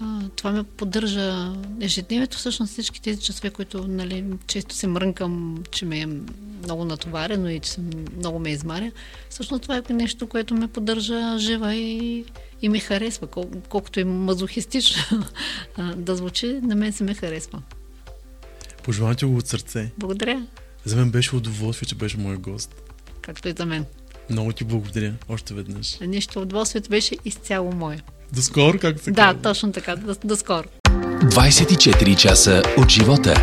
а, 0.00 0.28
това 0.36 0.52
ме 0.52 0.62
поддържа 0.62 1.52
ежедневието. 1.80 2.38
Всъщност 2.38 2.72
всички 2.72 3.02
тези 3.02 3.22
часове, 3.22 3.50
които 3.50 3.88
нали, 3.88 4.24
често 4.46 4.74
се 4.74 4.86
мрънкам, 4.86 5.64
че 5.70 5.84
ме 5.84 6.00
е 6.00 6.06
много 6.64 6.84
натоварено 6.84 7.48
и 7.48 7.60
че 7.60 7.70
съм, 7.70 7.90
много 8.16 8.38
ме 8.38 8.50
измаря, 8.50 8.90
всъщност 9.30 9.62
това 9.62 9.76
е 9.76 9.92
нещо, 9.92 10.26
което 10.26 10.54
ме 10.54 10.68
поддържа 10.68 11.38
жива 11.38 11.74
и, 11.74 12.24
и 12.62 12.68
ми 12.68 12.80
харесва. 12.80 13.26
Кол, 13.26 13.50
колкото 13.68 14.00
и 14.00 14.04
мазохистично 14.04 15.24
да 15.96 16.16
звучи, 16.16 16.60
на 16.62 16.74
мен 16.74 16.92
се 16.92 17.04
ме 17.04 17.14
харесва. 17.14 17.62
Пожелавам 18.82 19.16
ти 19.16 19.24
го 19.24 19.36
от 19.36 19.46
сърце. 19.46 19.92
Благодаря. 19.98 20.46
За 20.84 20.96
мен 20.96 21.10
беше 21.10 21.36
удоволствие, 21.36 21.88
че 21.88 21.94
беше 21.94 22.18
мой 22.18 22.36
гост. 22.36 22.74
Както 23.20 23.48
и 23.48 23.54
за 23.58 23.66
мен. 23.66 23.84
Много 24.30 24.52
ти 24.52 24.64
благодаря 24.64 25.14
още 25.28 25.54
веднъж. 25.54 25.98
Нищо, 26.00 26.40
удоволствието 26.40 26.90
беше 26.90 27.16
изцяло 27.24 27.72
мое. 27.72 28.00
До 28.36 28.42
скоро, 28.42 28.78
както 28.78 29.02
се 29.02 29.10
Да, 29.10 29.22
казва. 29.22 29.42
точно 29.42 29.72
така. 29.72 29.96
До, 29.96 30.14
до 30.24 30.36
скоро. 30.36 30.64
24 30.88 32.16
часа 32.16 32.62
от 32.78 32.88
живота. 32.90 33.34